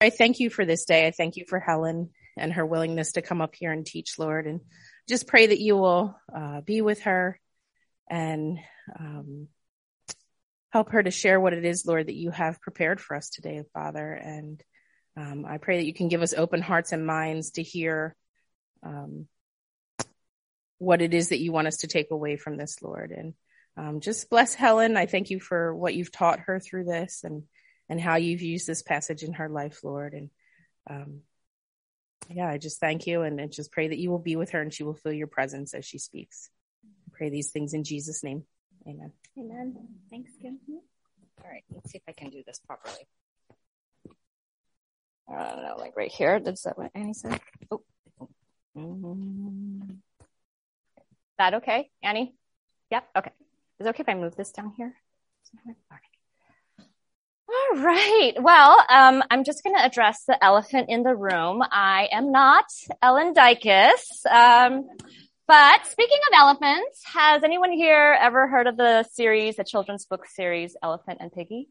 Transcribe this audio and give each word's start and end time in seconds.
I 0.00 0.10
thank 0.10 0.40
you 0.40 0.48
for 0.48 0.64
this 0.64 0.86
day. 0.86 1.06
I 1.06 1.10
thank 1.10 1.36
you 1.36 1.44
for 1.46 1.60
Helen 1.60 2.10
and 2.36 2.54
her 2.54 2.64
willingness 2.64 3.12
to 3.12 3.22
come 3.22 3.42
up 3.42 3.54
here 3.54 3.70
and 3.70 3.84
teach, 3.84 4.18
Lord, 4.18 4.46
and 4.46 4.60
just 5.08 5.26
pray 5.26 5.48
that 5.48 5.60
you 5.60 5.76
will 5.76 6.16
uh, 6.34 6.62
be 6.62 6.80
with 6.80 7.02
her 7.02 7.38
and 8.08 8.58
um, 8.98 9.48
help 10.70 10.92
her 10.92 11.02
to 11.02 11.10
share 11.10 11.38
what 11.38 11.52
it 11.52 11.66
is, 11.66 11.84
Lord, 11.84 12.06
that 12.06 12.14
you 12.14 12.30
have 12.30 12.62
prepared 12.62 12.98
for 12.98 13.14
us 13.14 13.28
today, 13.28 13.62
Father. 13.74 14.12
And 14.12 14.62
um, 15.18 15.44
I 15.44 15.58
pray 15.58 15.76
that 15.78 15.86
you 15.86 15.92
can 15.92 16.08
give 16.08 16.22
us 16.22 16.32
open 16.32 16.62
hearts 16.62 16.92
and 16.92 17.06
minds 17.06 17.52
to 17.52 17.62
hear 17.62 18.16
um, 18.82 19.26
what 20.78 21.02
it 21.02 21.12
is 21.12 21.28
that 21.28 21.40
you 21.40 21.52
want 21.52 21.66
us 21.66 21.78
to 21.78 21.88
take 21.88 22.10
away 22.10 22.36
from 22.36 22.56
this, 22.56 22.80
Lord. 22.80 23.10
And 23.10 23.34
um, 23.76 24.00
just 24.00 24.30
bless 24.30 24.54
Helen. 24.54 24.96
I 24.96 25.04
thank 25.04 25.28
you 25.28 25.40
for 25.40 25.74
what 25.74 25.94
you've 25.94 26.12
taught 26.12 26.40
her 26.40 26.58
through 26.58 26.84
this 26.84 27.20
and 27.22 27.42
and 27.90 28.00
how 28.00 28.14
you've 28.14 28.40
used 28.40 28.68
this 28.68 28.82
passage 28.82 29.24
in 29.24 29.34
her 29.34 29.48
life, 29.48 29.82
Lord. 29.82 30.14
And 30.14 30.30
um, 30.88 31.20
yeah, 32.30 32.48
I 32.48 32.56
just 32.56 32.78
thank 32.78 33.06
you 33.08 33.22
and, 33.22 33.40
and 33.40 33.52
just 33.52 33.72
pray 33.72 33.88
that 33.88 33.98
you 33.98 34.10
will 34.10 34.20
be 34.20 34.36
with 34.36 34.50
her 34.50 34.62
and 34.62 34.72
she 34.72 34.84
will 34.84 34.94
feel 34.94 35.12
your 35.12 35.26
presence 35.26 35.74
as 35.74 35.84
she 35.84 35.98
speaks. 35.98 36.50
Pray 37.12 37.30
these 37.30 37.50
things 37.50 37.74
in 37.74 37.82
Jesus' 37.82 38.22
name. 38.22 38.44
Amen. 38.86 39.12
Amen. 39.36 39.76
Thanks, 40.08 40.30
Kim. 40.40 40.60
All 40.68 41.50
right, 41.50 41.64
let's 41.74 41.90
see 41.90 41.98
if 41.98 42.04
I 42.08 42.12
can 42.12 42.30
do 42.30 42.42
this 42.46 42.60
properly. 42.64 43.08
I 45.28 45.48
don't 45.50 45.62
know, 45.62 45.76
like 45.76 45.96
right 45.96 46.10
here. 46.10 46.40
That's 46.40 46.62
that 46.62 46.78
what 46.78 46.92
Annie 46.94 47.12
said? 47.12 47.40
Oh. 47.70 47.82
Mm-hmm. 48.76 49.94
That 51.38 51.54
okay, 51.54 51.90
Annie? 52.02 52.34
Yep. 52.90 53.08
Okay. 53.16 53.32
Is 53.80 53.86
it 53.86 53.90
okay 53.90 54.02
if 54.02 54.08
I 54.08 54.14
move 54.14 54.36
this 54.36 54.52
down 54.52 54.74
here? 54.76 54.94
Right. 57.72 58.32
Well, 58.40 58.84
um, 58.88 59.22
I'm 59.30 59.44
just 59.44 59.62
going 59.62 59.76
to 59.76 59.84
address 59.84 60.24
the 60.26 60.42
elephant 60.42 60.88
in 60.88 61.04
the 61.04 61.14
room. 61.14 61.62
I 61.62 62.08
am 62.10 62.32
not 62.32 62.64
Ellen 63.00 63.32
Dykus. 63.32 64.26
Um, 64.28 64.88
but 65.46 65.86
speaking 65.86 66.18
of 66.32 66.38
elephants, 66.38 67.02
has 67.12 67.44
anyone 67.44 67.72
here 67.72 68.16
ever 68.20 68.48
heard 68.48 68.66
of 68.66 68.76
the 68.76 69.04
series, 69.12 69.56
the 69.56 69.64
children's 69.64 70.04
book 70.04 70.26
series, 70.26 70.76
Elephant 70.82 71.18
and 71.20 71.32
Piggy? 71.32 71.68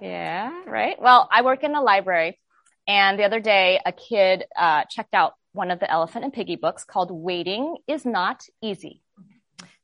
Yeah, 0.00 0.52
right. 0.66 1.00
Well, 1.00 1.28
I 1.32 1.42
work 1.42 1.64
in 1.64 1.72
the 1.72 1.80
library, 1.80 2.38
and 2.86 3.18
the 3.18 3.24
other 3.24 3.40
day, 3.40 3.80
a 3.84 3.92
kid 3.92 4.44
uh, 4.58 4.84
checked 4.90 5.14
out 5.14 5.34
one 5.52 5.70
of 5.70 5.80
the 5.80 5.90
Elephant 5.90 6.24
and 6.24 6.32
Piggy 6.32 6.56
books 6.56 6.84
called 6.84 7.10
"Waiting 7.10 7.76
Is 7.88 8.04
Not 8.04 8.44
Easy." 8.62 9.02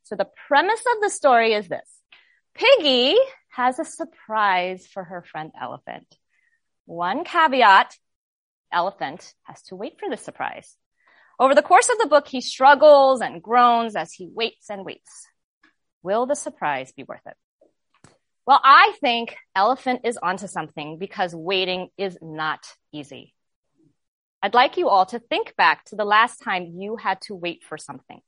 So 0.03 0.15
the 0.15 0.29
premise 0.47 0.83
of 0.95 1.01
the 1.01 1.09
story 1.09 1.53
is 1.53 1.67
this: 1.67 1.87
Piggy 2.55 3.17
has 3.57 3.79
a 3.79 3.83
surprise 3.85 4.85
for 4.85 5.03
her 5.03 5.23
friend 5.23 5.51
Elephant. 5.59 6.05
One 6.85 7.23
caveat: 7.23 7.97
Elephant 8.71 9.33
has 9.45 9.63
to 9.63 9.75
wait 9.75 9.99
for 9.99 10.07
the 10.11 10.15
surprise. 10.15 10.77
Over 11.39 11.55
the 11.55 11.63
course 11.63 11.89
of 11.89 11.97
the 11.97 12.07
book, 12.07 12.27
he 12.27 12.39
struggles 12.39 13.19
and 13.19 13.41
groans 13.41 13.95
as 13.95 14.13
he 14.13 14.29
waits 14.31 14.69
and 14.69 14.85
waits. 14.85 15.27
Will 16.03 16.27
the 16.27 16.35
surprise 16.35 16.91
be 16.91 17.01
worth 17.01 17.25
it? 17.25 17.35
Well, 18.45 18.61
I 18.63 18.93
think 19.01 19.35
Elephant 19.55 20.01
is 20.03 20.17
onto 20.17 20.45
something 20.45 20.99
because 20.99 21.33
waiting 21.33 21.89
is 21.97 22.15
not 22.21 22.59
easy. 22.93 23.33
I'd 24.43 24.53
like 24.53 24.77
you 24.77 24.87
all 24.87 25.07
to 25.07 25.17
think 25.17 25.55
back 25.55 25.83
to 25.85 25.95
the 25.95 26.05
last 26.05 26.43
time 26.43 26.75
you 26.77 26.95
had 26.95 27.21
to 27.21 27.33
wait 27.33 27.63
for 27.63 27.79
something. 27.79 28.21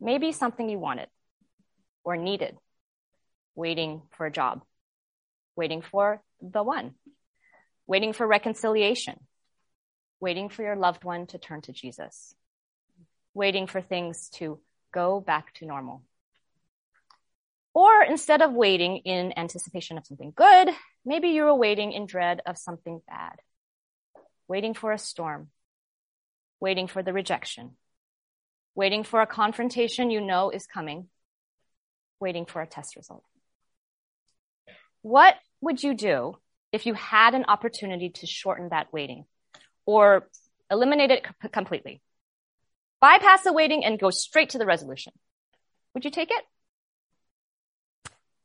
Maybe 0.00 0.32
something 0.32 0.68
you 0.68 0.80
wanted 0.80 1.08
or 2.02 2.16
needed. 2.16 2.56
Waiting 3.54 4.02
for 4.12 4.26
a 4.26 4.32
job. 4.32 4.62
Waiting 5.56 5.82
for 5.82 6.22
the 6.40 6.62
one. 6.62 6.94
Waiting 7.86 8.12
for 8.12 8.26
reconciliation 8.26 9.18
waiting 10.20 10.50
for 10.50 10.62
your 10.62 10.76
loved 10.76 11.02
one 11.02 11.26
to 11.26 11.38
turn 11.38 11.62
to 11.62 11.72
Jesus, 11.72 12.34
waiting 13.34 13.66
for 13.66 13.80
things 13.80 14.28
to 14.34 14.60
go 14.92 15.20
back 15.20 15.52
to 15.54 15.66
normal. 15.66 16.02
Or 17.72 18.02
instead 18.02 18.42
of 18.42 18.52
waiting 18.52 18.98
in 18.98 19.32
anticipation 19.36 19.96
of 19.96 20.06
something 20.06 20.32
good, 20.36 20.70
maybe 21.04 21.28
you 21.28 21.44
were 21.44 21.54
waiting 21.54 21.92
in 21.92 22.06
dread 22.06 22.42
of 22.44 22.58
something 22.58 23.00
bad, 23.08 23.36
waiting 24.48 24.74
for 24.74 24.92
a 24.92 24.98
storm, 24.98 25.48
waiting 26.58 26.88
for 26.88 27.02
the 27.02 27.12
rejection, 27.12 27.76
waiting 28.74 29.04
for 29.04 29.22
a 29.22 29.26
confrontation 29.26 30.10
you 30.10 30.20
know 30.20 30.50
is 30.50 30.66
coming, 30.66 31.08
waiting 32.18 32.44
for 32.44 32.60
a 32.60 32.66
test 32.66 32.96
result. 32.96 33.24
What 35.02 35.34
would 35.60 35.82
you 35.82 35.94
do 35.94 36.36
if 36.72 36.86
you 36.86 36.94
had 36.94 37.34
an 37.34 37.46
opportunity 37.48 38.10
to 38.10 38.26
shorten 38.26 38.68
that 38.70 38.92
waiting? 38.92 39.24
or 39.90 40.28
eliminate 40.70 41.10
it 41.10 41.26
completely. 41.52 42.00
Bypass 43.00 43.42
the 43.42 43.52
waiting 43.52 43.84
and 43.84 43.98
go 43.98 44.10
straight 44.10 44.50
to 44.50 44.58
the 44.58 44.66
resolution. 44.66 45.12
Would 45.94 46.04
you 46.04 46.10
take 46.10 46.30
it? 46.30 46.44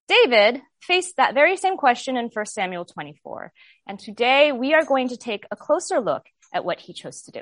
David 0.08 0.62
faced 0.82 1.18
that 1.18 1.34
very 1.34 1.58
same 1.58 1.78
question 1.78 2.16
in 2.18 2.30
1 2.34 2.46
Samuel 2.46 2.86
24. 2.86 3.52
And 3.88 4.00
today 4.00 4.52
we 4.52 4.74
are 4.74 4.86
going 4.86 5.10
to 5.10 5.18
take 5.18 5.46
a 5.52 5.56
closer 5.56 6.00
look 6.00 6.24
at 6.54 6.66
what 6.66 6.80
he 6.80 6.94
chose 6.94 7.22
to 7.24 7.32
do. 7.32 7.42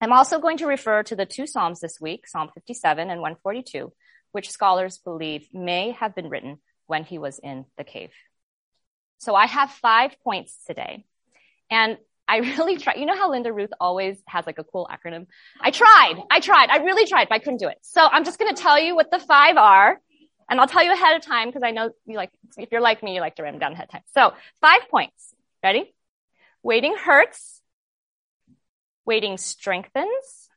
I'm 0.00 0.12
also 0.12 0.38
going 0.38 0.58
to 0.58 0.66
refer 0.66 1.02
to 1.04 1.16
the 1.16 1.26
two 1.26 1.46
Psalms 1.46 1.80
this 1.80 1.98
week, 2.00 2.26
Psalm 2.26 2.50
57 2.54 3.10
and 3.10 3.20
142, 3.20 3.92
which 4.32 4.50
scholars 4.50 4.98
believe 4.98 5.48
may 5.52 5.90
have 5.92 6.14
been 6.14 6.28
written 6.28 6.58
when 6.88 7.04
he 7.04 7.18
was 7.18 7.38
in 7.38 7.64
the 7.76 7.84
cave. 7.84 8.10
So 9.18 9.36
I 9.36 9.46
have 9.46 9.70
five 9.70 10.16
points 10.24 10.56
today. 10.66 11.04
And 11.70 11.98
I 12.26 12.38
really 12.58 12.76
tried. 12.76 12.96
You 12.96 13.06
know 13.06 13.16
how 13.16 13.30
Linda 13.30 13.52
Ruth 13.52 13.70
always 13.80 14.18
has 14.26 14.46
like 14.46 14.58
a 14.58 14.64
cool 14.64 14.88
acronym? 14.90 15.26
I 15.60 15.70
tried. 15.70 16.16
I 16.30 16.40
tried. 16.40 16.70
I 16.70 16.78
really 16.78 17.06
tried, 17.06 17.28
but 17.28 17.36
I 17.36 17.38
couldn't 17.38 17.58
do 17.58 17.68
it. 17.68 17.78
So 17.82 18.04
I'm 18.04 18.24
just 18.24 18.38
going 18.38 18.52
to 18.52 18.60
tell 18.60 18.80
you 18.80 18.96
what 18.96 19.10
the 19.10 19.20
five 19.20 19.56
are. 19.56 20.00
And 20.50 20.58
I'll 20.58 20.66
tell 20.66 20.82
you 20.82 20.92
ahead 20.92 21.14
of 21.14 21.22
time 21.22 21.48
because 21.48 21.62
I 21.62 21.72
know 21.72 21.90
you 22.06 22.16
like, 22.16 22.30
if 22.56 22.72
you're 22.72 22.80
like 22.80 23.02
me, 23.02 23.14
you 23.14 23.20
like 23.20 23.36
to 23.36 23.42
write 23.42 23.52
them 23.52 23.60
down 23.60 23.72
ahead 23.72 23.84
of 23.84 23.90
time. 23.90 24.02
So 24.14 24.32
five 24.60 24.88
points. 24.90 25.34
Ready? 25.62 25.94
Waiting 26.62 26.96
hurts. 26.96 27.60
Waiting 29.04 29.36
strengthens. 29.36 30.48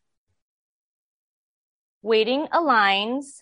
Waiting 2.02 2.48
aligns. 2.48 3.42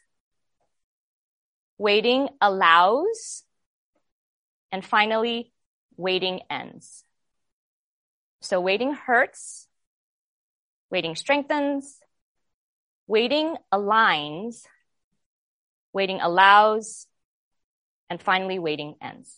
Waiting 1.80 2.30
allows. 2.40 3.44
And 4.72 4.86
finally, 4.86 5.52
waiting 5.98 6.42
ends. 6.52 7.04
So 8.42 8.62
waiting 8.62 8.94
hurts, 8.94 9.68
waiting 10.92 11.16
strengthens, 11.16 11.98
waiting 13.08 13.56
aligns, 13.74 14.62
waiting 15.92 16.22
allows, 16.22 17.08
and 18.10 18.22
finally 18.22 18.60
waiting 18.60 18.96
ends. 19.02 19.36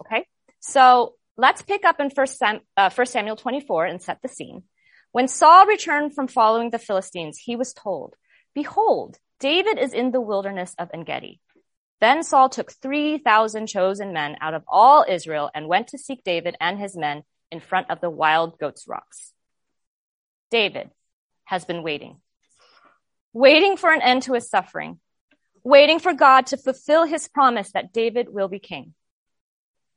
Okay. 0.00 0.26
So 0.60 1.14
let's 1.36 1.62
pick 1.62 1.84
up 1.84 2.00
in 2.00 2.10
First, 2.10 2.38
Sam, 2.38 2.60
uh, 2.76 2.88
First 2.88 3.12
Samuel 3.12 3.36
24 3.36 3.86
and 3.86 4.02
set 4.02 4.20
the 4.22 4.28
scene. 4.28 4.64
When 5.12 5.28
Saul 5.28 5.66
returned 5.66 6.14
from 6.14 6.26
following 6.26 6.70
the 6.70 6.78
Philistines, 6.78 7.38
he 7.38 7.54
was 7.54 7.72
told, 7.72 8.14
behold, 8.54 9.18
David 9.38 9.78
is 9.78 9.92
in 9.92 10.10
the 10.10 10.20
wilderness 10.20 10.74
of 10.78 10.90
Engedi. 10.92 11.40
Then 12.00 12.22
Saul 12.22 12.48
took 12.48 12.72
3,000 12.72 13.66
chosen 13.66 14.12
men 14.12 14.36
out 14.40 14.54
of 14.54 14.64
all 14.68 15.04
Israel 15.08 15.50
and 15.54 15.68
went 15.68 15.88
to 15.88 15.98
seek 15.98 16.22
David 16.24 16.56
and 16.60 16.78
his 16.78 16.96
men 16.96 17.22
in 17.50 17.60
front 17.60 17.90
of 17.90 18.00
the 18.00 18.10
wild 18.10 18.58
goats 18.58 18.86
rocks. 18.88 19.32
David 20.50 20.90
has 21.44 21.64
been 21.64 21.82
waiting, 21.82 22.20
waiting 23.32 23.76
for 23.76 23.92
an 23.92 24.02
end 24.02 24.22
to 24.22 24.34
his 24.34 24.48
suffering, 24.48 25.00
waiting 25.62 25.98
for 25.98 26.12
God 26.12 26.46
to 26.46 26.56
fulfill 26.56 27.04
his 27.04 27.28
promise 27.28 27.72
that 27.72 27.92
David 27.92 28.28
will 28.28 28.48
be 28.48 28.58
king. 28.58 28.94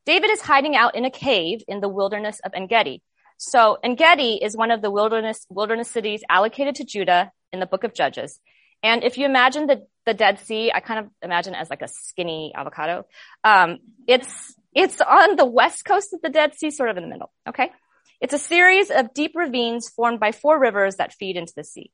David 0.06 0.30
is 0.30 0.42
hiding 0.42 0.76
out 0.76 0.96
in 0.96 1.04
a 1.04 1.12
cave 1.12 1.62
in 1.68 1.82
the 1.82 1.90
wilderness 1.90 2.40
of 2.46 2.54
Engedi. 2.54 3.02
So 3.38 3.78
Engedi 3.84 4.40
is 4.42 4.56
one 4.56 4.72
of 4.72 4.82
the 4.82 4.90
wilderness, 4.90 5.46
wilderness 5.50 5.90
cities 5.90 6.24
allocated 6.30 6.76
to 6.76 6.86
Judah 6.86 7.32
in 7.52 7.60
the 7.60 7.66
book 7.66 7.84
of 7.84 7.94
Judges. 7.94 8.40
And 8.84 9.04
if 9.04 9.18
you 9.18 9.26
imagine 9.26 9.68
the, 9.68 9.86
the 10.06 10.14
Dead 10.14 10.40
Sea, 10.40 10.72
I 10.74 10.80
kind 10.80 11.00
of 11.00 11.12
imagine 11.22 11.56
as 11.56 11.70
like 11.70 11.82
a 11.82 11.88
skinny 11.88 12.54
avocado. 12.56 13.06
Um, 13.44 13.80
it's 14.08 14.56
it's 14.74 15.02
on 15.02 15.36
the 15.36 15.46
west 15.46 15.86
coast 15.86 16.14
of 16.14 16.22
the 16.22 16.30
Dead 16.30 16.56
Sea, 16.56 16.70
sort 16.70 16.90
of 16.90 16.98
in 16.98 17.04
the 17.04 17.10
middle. 17.10 17.32
Okay. 17.48 17.72
It's 18.22 18.34
a 18.34 18.40
series 18.40 18.90
of 18.90 19.14
deep 19.14 19.34
ravines 19.36 19.90
formed 19.90 20.20
by 20.20 20.32
four 20.32 20.60
rivers 20.60 20.96
that 20.96 21.14
feed 21.14 21.38
into 21.38 21.54
the 21.56 21.64
sea. 21.64 21.92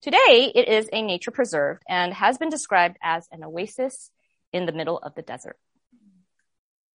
Today, 0.00 0.50
it 0.54 0.68
is 0.68 0.88
a 0.92 1.02
nature 1.02 1.30
preserve 1.30 1.78
and 1.88 2.12
has 2.12 2.38
been 2.38 2.48
described 2.48 2.96
as 3.02 3.28
an 3.30 3.44
oasis 3.44 4.10
in 4.52 4.66
the 4.66 4.72
middle 4.72 4.98
of 4.98 5.14
the 5.14 5.22
desert. 5.22 5.56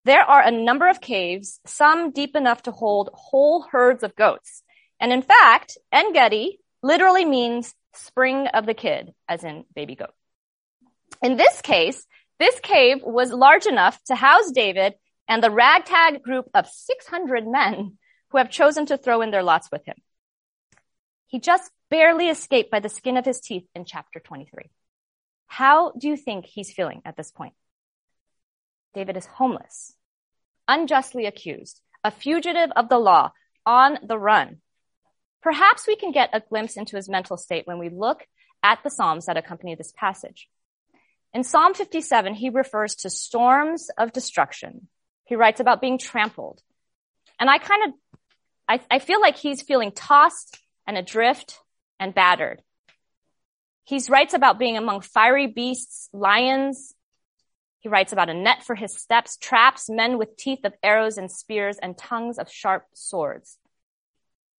There 0.03 0.23
are 0.23 0.41
a 0.41 0.51
number 0.51 0.89
of 0.89 1.01
caves, 1.01 1.59
some 1.65 2.11
deep 2.11 2.35
enough 2.35 2.63
to 2.63 2.71
hold 2.71 3.09
whole 3.13 3.65
herds 3.71 4.03
of 4.03 4.15
goats. 4.15 4.63
And 4.99 5.11
in 5.11 5.21
fact, 5.21 5.77
Engedi 5.91 6.59
literally 6.81 7.25
means 7.25 7.73
spring 7.97 8.47
of 8.47 8.65
the 8.65 8.73
kid, 8.73 9.13
as 9.27 9.43
in 9.43 9.65
baby 9.75 9.95
goat. 9.95 10.13
In 11.21 11.37
this 11.37 11.61
case, 11.61 12.05
this 12.39 12.59
cave 12.59 12.99
was 13.03 13.31
large 13.31 13.65
enough 13.65 14.01
to 14.05 14.15
house 14.15 14.51
David 14.51 14.93
and 15.27 15.43
the 15.43 15.51
ragtag 15.51 16.23
group 16.23 16.49
of 16.53 16.67
600 16.67 17.47
men 17.47 17.97
who 18.29 18.37
have 18.37 18.49
chosen 18.49 18.85
to 18.87 18.97
throw 18.97 19.21
in 19.21 19.31
their 19.31 19.43
lots 19.43 19.69
with 19.71 19.85
him. 19.85 19.95
He 21.27 21.39
just 21.39 21.71
barely 21.89 22.29
escaped 22.29 22.71
by 22.71 22.79
the 22.79 22.89
skin 22.89 23.17
of 23.17 23.25
his 23.25 23.41
teeth 23.41 23.65
in 23.75 23.85
chapter 23.85 24.19
23. 24.19 24.69
How 25.47 25.91
do 25.91 26.07
you 26.07 26.17
think 26.17 26.45
he's 26.45 26.73
feeling 26.73 27.01
at 27.05 27.17
this 27.17 27.31
point? 27.31 27.53
David 28.93 29.17
is 29.17 29.25
homeless, 29.25 29.93
unjustly 30.67 31.25
accused, 31.25 31.81
a 32.03 32.11
fugitive 32.11 32.71
of 32.75 32.89
the 32.89 32.99
law, 32.99 33.31
on 33.65 33.99
the 34.03 34.17
run. 34.17 34.57
Perhaps 35.41 35.87
we 35.87 35.95
can 35.95 36.11
get 36.11 36.29
a 36.33 36.41
glimpse 36.41 36.77
into 36.77 36.95
his 36.95 37.09
mental 37.09 37.37
state 37.37 37.67
when 37.67 37.79
we 37.79 37.89
look 37.89 38.25
at 38.63 38.79
the 38.83 38.89
Psalms 38.89 39.25
that 39.25 39.37
accompany 39.37 39.75
this 39.75 39.93
passage. 39.95 40.49
In 41.33 41.43
Psalm 41.43 41.73
57, 41.73 42.33
he 42.33 42.49
refers 42.49 42.95
to 42.95 43.09
storms 43.09 43.89
of 43.97 44.11
destruction. 44.11 44.87
He 45.25 45.35
writes 45.35 45.59
about 45.59 45.81
being 45.81 45.97
trampled. 45.97 46.61
And 47.39 47.49
I 47.49 47.57
kind 47.59 47.83
of, 47.87 48.19
I, 48.67 48.79
I 48.89 48.99
feel 48.99 49.21
like 49.21 49.37
he's 49.37 49.61
feeling 49.61 49.91
tossed 49.91 50.57
and 50.87 50.97
adrift 50.97 51.59
and 51.99 52.15
battered. 52.15 52.61
He 53.83 54.01
writes 54.09 54.33
about 54.33 54.59
being 54.59 54.77
among 54.77 55.01
fiery 55.01 55.47
beasts, 55.47 56.09
lions. 56.11 56.93
He 57.79 57.89
writes 57.89 58.11
about 58.11 58.29
a 58.29 58.33
net 58.33 58.63
for 58.63 58.75
his 58.75 58.97
steps, 58.97 59.37
traps, 59.37 59.89
men 59.89 60.17
with 60.17 60.35
teeth 60.37 60.65
of 60.65 60.73
arrows 60.83 61.17
and 61.17 61.31
spears, 61.31 61.77
and 61.77 61.97
tongues 61.97 62.37
of 62.37 62.51
sharp 62.51 62.85
swords. 62.93 63.57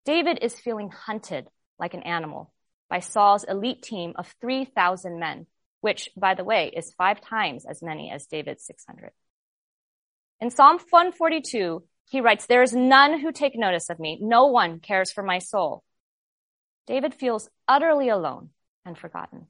David 0.09 0.39
is 0.41 0.59
feeling 0.59 0.89
hunted 0.89 1.49
like 1.79 1.93
an 1.93 2.03
animal 2.03 2.51
by 2.89 3.01
Saul's 3.01 3.45
elite 3.45 3.83
team 3.83 4.15
of 4.17 4.35
3,000 4.41 5.19
men, 5.19 5.47
which, 5.83 6.09
by 6.17 6.33
the 6.33 6.45
way, 6.45 6.73
is 6.75 6.95
five 6.97 7.21
times 7.21 7.67
as 7.67 7.83
many 7.83 8.11
as 8.11 8.25
David's 8.25 8.65
600. 8.65 9.11
In 10.41 10.49
Psalm 10.49 10.79
142, 10.79 11.85
he 12.09 12.23
writes, 12.23 12.47
There 12.47 12.63
is 12.63 12.73
none 12.73 13.21
who 13.21 13.33
take 13.33 13.55
notice 13.55 13.91
of 13.91 14.01
me. 14.01 14.19
No 14.23 14.47
one 14.47 14.81
cares 14.81 15.13
for 15.13 15.23
my 15.23 15.41
soul. 15.41 15.85
David 16.87 17.13
feels 17.13 17.51
utterly 17.69 18.09
alone 18.09 18.49
and 18.87 18.97
forgotten. 18.97 19.49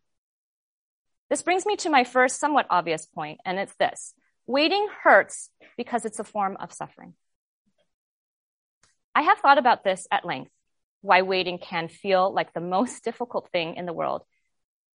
This 1.31 1.43
brings 1.43 1.67
me 1.67 1.77
to 1.77 1.89
my 1.89 2.03
first 2.03 2.41
somewhat 2.41 2.67
obvious 2.69 3.07
point, 3.07 3.39
and 3.45 3.61
it's 3.61 3.77
this. 3.77 4.13
Waiting 4.49 4.89
hurts 5.05 5.51
because 5.77 6.05
it's 6.05 6.19
a 6.19 6.25
form 6.25 6.57
of 6.59 6.73
suffering. 6.73 7.15
I 9.19 9.23
have 9.23 9.39
thought 9.39 9.59
about 9.59 9.83
this 9.83 10.07
at 10.13 10.25
length, 10.25 10.53
why 11.01 11.23
waiting 11.23 11.59
can 11.59 11.89
feel 11.89 12.33
like 12.33 12.53
the 12.53 12.61
most 12.61 13.03
difficult 13.09 13.51
thing 13.51 13.75
in 13.75 13.85
the 13.85 13.93
world. 13.93 14.23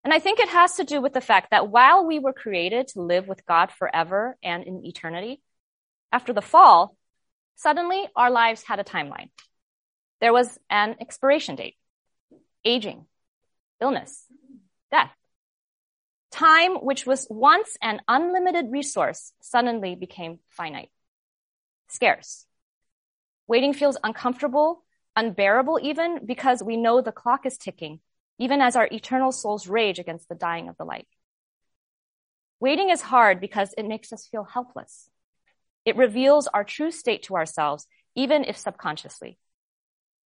And 0.02 0.14
I 0.14 0.18
think 0.18 0.40
it 0.40 0.48
has 0.48 0.76
to 0.76 0.84
do 0.84 1.02
with 1.02 1.12
the 1.12 1.20
fact 1.20 1.50
that 1.50 1.68
while 1.68 2.06
we 2.06 2.18
were 2.18 2.32
created 2.32 2.88
to 2.88 3.02
live 3.02 3.28
with 3.28 3.44
God 3.44 3.70
forever 3.70 4.38
and 4.42 4.64
in 4.64 4.86
eternity, 4.86 5.42
after 6.10 6.32
the 6.32 6.40
fall, 6.40 6.96
suddenly 7.56 8.08
our 8.16 8.30
lives 8.30 8.62
had 8.62 8.80
a 8.80 8.84
timeline. 8.84 9.28
There 10.22 10.32
was 10.32 10.58
an 10.70 10.96
expiration 11.02 11.56
date, 11.56 11.76
aging, 12.64 13.04
illness, 13.78 14.24
death. 14.90 15.12
Time, 16.30 16.76
which 16.76 17.04
was 17.04 17.26
once 17.28 17.76
an 17.82 18.00
unlimited 18.08 18.68
resource, 18.70 19.34
suddenly 19.42 19.94
became 19.96 20.38
finite, 20.48 20.90
scarce. 21.88 22.46
Waiting 23.46 23.74
feels 23.74 23.98
uncomfortable, 24.02 24.84
unbearable 25.16 25.78
even, 25.82 26.24
because 26.24 26.62
we 26.62 26.76
know 26.76 27.00
the 27.00 27.12
clock 27.12 27.46
is 27.46 27.58
ticking, 27.58 28.00
even 28.38 28.60
as 28.60 28.76
our 28.76 28.88
eternal 28.90 29.32
souls 29.32 29.68
rage 29.68 29.98
against 29.98 30.28
the 30.28 30.34
dying 30.34 30.68
of 30.68 30.76
the 30.76 30.84
light. 30.84 31.06
Waiting 32.60 32.90
is 32.90 33.02
hard 33.02 33.40
because 33.40 33.74
it 33.76 33.86
makes 33.86 34.12
us 34.12 34.26
feel 34.26 34.44
helpless. 34.44 35.10
It 35.84 35.96
reveals 35.96 36.46
our 36.46 36.64
true 36.64 36.90
state 36.90 37.24
to 37.24 37.36
ourselves, 37.36 37.86
even 38.14 38.44
if 38.44 38.56
subconsciously. 38.56 39.38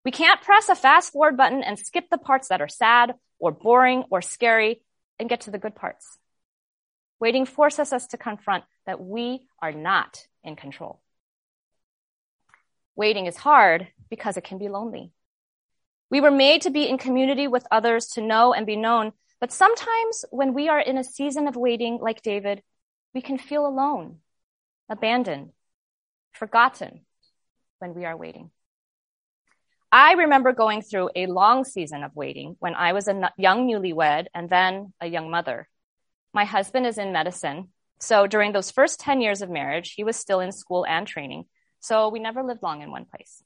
We 0.04 0.12
can't 0.12 0.40
press 0.40 0.68
a 0.68 0.76
fast 0.76 1.12
forward 1.12 1.36
button 1.36 1.62
and 1.62 1.78
skip 1.78 2.08
the 2.10 2.18
parts 2.18 2.48
that 2.48 2.60
are 2.60 2.68
sad 2.68 3.14
or 3.40 3.50
boring 3.50 4.04
or 4.10 4.22
scary 4.22 4.82
and 5.18 5.28
get 5.28 5.42
to 5.42 5.50
the 5.50 5.58
good 5.58 5.74
parts. 5.74 6.18
Waiting 7.20 7.46
forces 7.46 7.92
us 7.92 8.06
to 8.08 8.16
confront 8.16 8.64
that 8.86 9.00
we 9.00 9.40
are 9.60 9.72
not 9.72 10.24
in 10.44 10.54
control. 10.54 11.00
Waiting 12.98 13.26
is 13.26 13.36
hard 13.36 13.86
because 14.10 14.36
it 14.36 14.42
can 14.42 14.58
be 14.58 14.68
lonely. 14.68 15.12
We 16.10 16.20
were 16.20 16.32
made 16.32 16.62
to 16.62 16.70
be 16.70 16.88
in 16.88 16.98
community 16.98 17.46
with 17.46 17.64
others 17.70 18.08
to 18.14 18.20
know 18.20 18.52
and 18.52 18.66
be 18.66 18.74
known, 18.74 19.12
but 19.40 19.52
sometimes 19.52 20.24
when 20.32 20.52
we 20.52 20.68
are 20.68 20.80
in 20.80 20.98
a 20.98 21.04
season 21.04 21.46
of 21.46 21.54
waiting 21.54 22.00
like 22.02 22.22
David, 22.22 22.60
we 23.14 23.20
can 23.20 23.38
feel 23.38 23.64
alone 23.68 24.16
abandoned, 24.88 25.50
forgotten 26.32 27.02
when 27.78 27.94
we 27.94 28.04
are 28.04 28.16
waiting. 28.16 28.50
I 29.92 30.14
remember 30.14 30.52
going 30.52 30.82
through 30.82 31.10
a 31.14 31.26
long 31.26 31.62
season 31.62 32.02
of 32.02 32.16
waiting 32.16 32.56
when 32.58 32.74
I 32.74 32.94
was 32.94 33.06
a 33.06 33.32
young 33.36 33.68
newlywed 33.68 34.26
and 34.34 34.50
then 34.50 34.92
a 35.00 35.06
young 35.06 35.30
mother. 35.30 35.68
My 36.34 36.44
husband 36.44 36.84
is 36.84 36.98
in 36.98 37.12
medicine. 37.12 37.68
So 38.00 38.26
during 38.26 38.50
those 38.50 38.72
first 38.72 38.98
10 38.98 39.20
years 39.20 39.40
of 39.40 39.50
marriage, 39.50 39.92
he 39.92 40.02
was 40.02 40.16
still 40.16 40.40
in 40.40 40.50
school 40.50 40.84
and 40.84 41.06
training. 41.06 41.44
So 41.80 42.08
we 42.08 42.18
never 42.18 42.42
lived 42.42 42.62
long 42.62 42.82
in 42.82 42.90
one 42.90 43.04
place. 43.04 43.42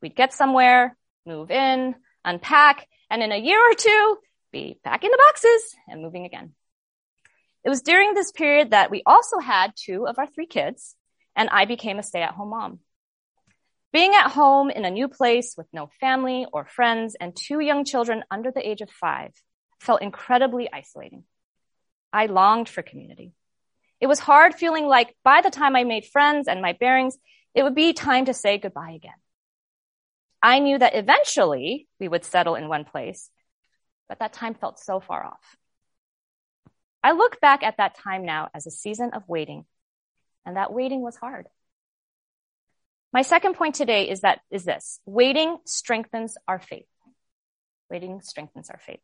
We'd 0.00 0.16
get 0.16 0.32
somewhere, 0.32 0.96
move 1.26 1.50
in, 1.50 1.94
unpack, 2.24 2.86
and 3.10 3.22
in 3.22 3.32
a 3.32 3.36
year 3.36 3.58
or 3.58 3.74
two, 3.74 4.18
be 4.52 4.78
packing 4.82 5.10
the 5.10 5.22
boxes 5.28 5.76
and 5.88 6.02
moving 6.02 6.24
again. 6.24 6.52
It 7.64 7.68
was 7.68 7.82
during 7.82 8.14
this 8.14 8.32
period 8.32 8.70
that 8.70 8.90
we 8.90 9.02
also 9.04 9.38
had 9.38 9.72
two 9.76 10.06
of 10.06 10.18
our 10.18 10.26
three 10.26 10.46
kids, 10.46 10.96
and 11.36 11.50
I 11.50 11.66
became 11.66 11.98
a 11.98 12.02
stay 12.02 12.22
at 12.22 12.34
home 12.34 12.50
mom. 12.50 12.80
Being 13.92 14.14
at 14.14 14.30
home 14.30 14.70
in 14.70 14.84
a 14.84 14.90
new 14.90 15.08
place 15.08 15.54
with 15.58 15.66
no 15.72 15.90
family 16.00 16.46
or 16.52 16.64
friends 16.64 17.16
and 17.20 17.36
two 17.36 17.60
young 17.60 17.84
children 17.84 18.22
under 18.30 18.50
the 18.50 18.66
age 18.66 18.80
of 18.80 18.90
five 18.90 19.32
felt 19.80 20.00
incredibly 20.00 20.72
isolating. 20.72 21.24
I 22.12 22.26
longed 22.26 22.68
for 22.68 22.82
community. 22.82 23.32
It 24.00 24.06
was 24.06 24.18
hard 24.18 24.54
feeling 24.54 24.86
like 24.86 25.14
by 25.24 25.42
the 25.42 25.50
time 25.50 25.76
I 25.76 25.84
made 25.84 26.06
friends 26.06 26.48
and 26.48 26.62
my 26.62 26.72
bearings, 26.72 27.18
it 27.54 27.62
would 27.62 27.74
be 27.74 27.92
time 27.92 28.26
to 28.26 28.34
say 28.34 28.58
goodbye 28.58 28.92
again. 28.92 29.12
I 30.42 30.58
knew 30.58 30.78
that 30.78 30.94
eventually 30.94 31.86
we 31.98 32.08
would 32.08 32.24
settle 32.24 32.54
in 32.54 32.68
one 32.68 32.84
place, 32.84 33.30
but 34.08 34.20
that 34.20 34.32
time 34.32 34.54
felt 34.54 34.78
so 34.78 35.00
far 35.00 35.24
off. 35.24 35.56
I 37.02 37.12
look 37.12 37.40
back 37.40 37.62
at 37.62 37.78
that 37.78 37.96
time 37.96 38.24
now 38.24 38.48
as 38.54 38.66
a 38.66 38.70
season 38.70 39.10
of 39.12 39.28
waiting, 39.28 39.64
and 40.46 40.56
that 40.56 40.72
waiting 40.72 41.02
was 41.02 41.16
hard. 41.16 41.46
My 43.12 43.22
second 43.22 43.54
point 43.54 43.74
today 43.74 44.08
is 44.08 44.20
that 44.20 44.40
is 44.50 44.64
this 44.64 45.00
waiting 45.04 45.58
strengthens 45.66 46.36
our 46.46 46.60
faith. 46.60 46.86
Waiting 47.90 48.20
strengthens 48.22 48.70
our 48.70 48.78
faith. 48.78 49.00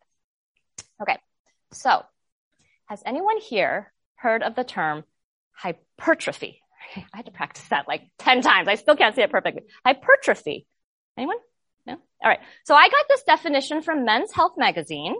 Okay, 1.02 1.18
so 1.72 2.04
has 2.86 3.02
anyone 3.04 3.38
here 3.38 3.92
heard 4.14 4.42
of 4.42 4.54
the 4.54 4.64
term 4.64 5.04
hypertrophy? 5.52 6.62
I 6.96 7.16
had 7.18 7.26
to 7.26 7.32
practice 7.32 7.66
that 7.68 7.88
like 7.88 8.02
10 8.18 8.42
times. 8.42 8.68
I 8.68 8.76
still 8.76 8.96
can't 8.96 9.14
say 9.14 9.22
it 9.22 9.30
perfectly. 9.30 9.62
Hypertrophy. 9.84 10.66
Anyone? 11.16 11.36
No? 11.86 11.94
All 11.94 12.30
right. 12.30 12.40
So 12.64 12.74
I 12.74 12.88
got 12.88 13.06
this 13.08 13.22
definition 13.22 13.82
from 13.82 14.04
Men's 14.04 14.32
Health 14.32 14.54
magazine. 14.56 15.14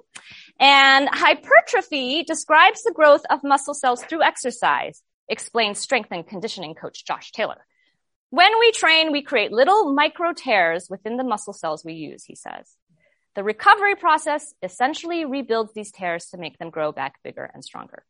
And 0.59 1.09
hypertrophy 1.11 2.25
describes 2.25 2.83
the 2.83 2.93
growth 2.93 3.23
of 3.31 3.45
muscle 3.45 3.75
cells 3.75 4.03
through 4.03 4.23
exercise, 4.23 5.03
explains 5.29 5.79
strength 5.79 6.09
and 6.13 6.27
conditioning 6.27 6.75
coach 6.75 7.05
Josh 7.05 7.33
Taylor. 7.33 7.65
When 8.31 8.59
we 8.59 8.73
train, 8.73 9.13
we 9.13 9.23
create 9.23 9.53
little 9.53 9.93
micro 9.95 10.33
tears 10.33 10.89
within 10.91 11.17
the 11.17 11.25
muscle 11.25 11.53
cells 11.53 11.85
we 11.85 11.95
use, 11.95 12.25
he 12.25 12.35
says. 12.35 12.75
The 13.35 13.45
recovery 13.45 13.95
process 13.95 14.55
essentially 14.63 15.27
rebuilds 15.27 15.73
these 15.75 15.93
tears 15.93 16.27
to 16.31 16.39
make 16.39 16.59
them 16.59 16.71
grow 16.71 16.91
back 16.91 17.23
bigger 17.23 17.49
and 17.53 17.63
stronger. 17.63 18.03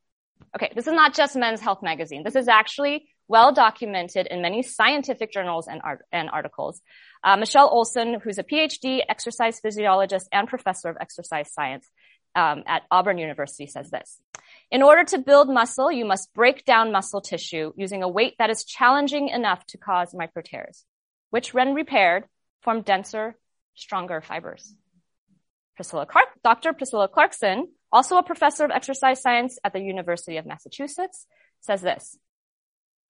Okay, 0.55 0.73
this 0.75 0.87
is 0.87 0.93
not 0.93 1.15
just 1.15 1.37
Men's 1.37 1.61
Health 1.61 1.83
magazine. 1.83 2.23
This 2.23 2.37
is 2.37 2.49
actually 2.49 3.09
well 3.29 3.53
documented 3.53 4.27
in 4.27 4.43
many 4.43 4.63
scientific 4.63 5.33
journals 5.33 5.67
and, 5.69 5.81
art- 5.83 6.05
and 6.13 6.31
articles. 6.31 6.81
Uh, 7.25 7.37
Michelle 7.37 7.69
Olson, 7.69 8.21
who's 8.21 8.39
a 8.39 8.45
PhD 8.45 9.01
exercise 9.09 9.61
physiologist 9.61 10.29
and 10.33 10.49
professor 10.49 10.89
of 10.89 10.97
exercise 11.01 11.53
science 11.53 11.89
um, 12.35 12.63
at 12.67 12.83
Auburn 12.91 13.19
University, 13.19 13.67
says 13.67 13.91
this. 13.91 14.21
In 14.71 14.83
order 14.83 15.05
to 15.05 15.19
build 15.19 15.49
muscle, 15.49 15.91
you 15.91 16.05
must 16.05 16.33
break 16.35 16.65
down 16.65 16.93
muscle 16.93 17.21
tissue 17.21 17.73
using 17.77 18.03
a 18.03 18.09
weight 18.09 18.35
that 18.39 18.51
is 18.51 18.65
challenging 18.65 19.29
enough 19.29 19.65
to 19.67 19.79
cause 19.79 20.15
micro 20.15 20.43
tears, 20.43 20.85
which, 21.31 21.55
when 21.55 21.75
repaired, 21.75 22.25
form 22.63 22.83
denser, 22.83 23.37
stronger 23.75 24.21
fibers. 24.21 24.75
Priscilla 25.77 26.07
Clark, 26.07 26.29
Dr. 26.43 26.73
Priscilla 26.73 27.07
Clarkson, 27.07 27.69
also 27.93 28.17
a 28.17 28.23
professor 28.23 28.65
of 28.65 28.71
exercise 28.71 29.21
science 29.21 29.59
at 29.63 29.73
the 29.73 29.81
University 29.81 30.39
of 30.39 30.47
Massachusetts, 30.47 31.27
says 31.61 31.83
this. 31.83 32.19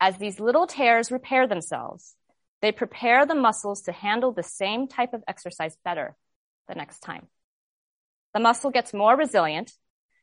As 0.00 0.18
these 0.18 0.40
little 0.40 0.66
tears 0.66 1.10
repair 1.10 1.46
themselves, 1.46 2.14
they 2.62 2.72
prepare 2.72 3.26
the 3.26 3.34
muscles 3.34 3.82
to 3.82 3.92
handle 3.92 4.32
the 4.32 4.42
same 4.42 4.88
type 4.88 5.14
of 5.14 5.22
exercise 5.26 5.76
better 5.84 6.16
the 6.68 6.74
next 6.74 7.00
time. 7.00 7.26
The 8.34 8.40
muscle 8.40 8.70
gets 8.70 8.92
more 8.92 9.16
resilient 9.16 9.72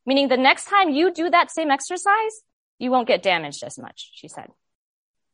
meaning 0.06 0.28
the 0.28 0.38
next 0.38 0.66
time 0.66 0.90
you 0.90 1.14
do 1.14 1.30
that 1.30 1.52
same 1.52 1.72
exercise, 1.72 2.42
you 2.80 2.92
won't 2.92 3.08
get 3.08 3.24
damaged 3.24 3.64
as 3.64 3.78
much, 3.78 4.12
she 4.14 4.28
said. 4.28 4.48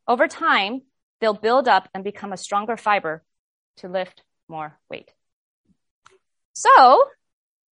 Over 0.07 0.27
time, 0.27 0.81
they'll 1.19 1.33
build 1.33 1.67
up 1.67 1.89
and 1.93 2.03
become 2.03 2.33
a 2.33 2.37
stronger 2.37 2.77
fiber 2.77 3.23
to 3.77 3.87
lift 3.87 4.23
more 4.47 4.77
weight. 4.89 5.11
So, 6.53 7.03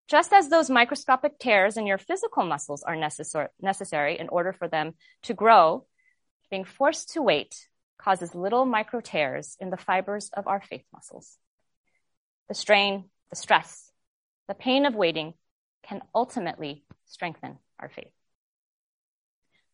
just 0.07 0.31
as 0.31 0.49
those 0.49 0.69
microscopic 0.69 1.37
tears 1.39 1.75
in 1.75 1.85
your 1.85 1.97
physical 1.97 2.45
muscles 2.45 2.83
are 2.83 2.95
necessar- 2.95 3.49
necessary 3.59 4.17
in 4.17 4.29
order 4.29 4.53
for 4.53 4.67
them 4.67 4.93
to 5.23 5.33
grow, 5.33 5.85
being 6.49 6.65
forced 6.65 7.13
to 7.13 7.21
wait 7.21 7.67
causes 7.97 8.35
little 8.35 8.65
micro 8.65 9.01
tears 9.01 9.57
in 9.59 9.69
the 9.69 9.77
fibers 9.77 10.29
of 10.33 10.47
our 10.47 10.61
faith 10.61 10.85
muscles. 10.93 11.37
The 12.47 12.53
strain, 12.53 13.05
the 13.29 13.35
stress, 13.35 13.91
the 14.47 14.53
pain 14.53 14.85
of 14.85 14.95
waiting 14.95 15.33
can 15.83 16.01
ultimately 16.13 16.83
strengthen 17.05 17.57
our 17.79 17.89
faith. 17.89 18.11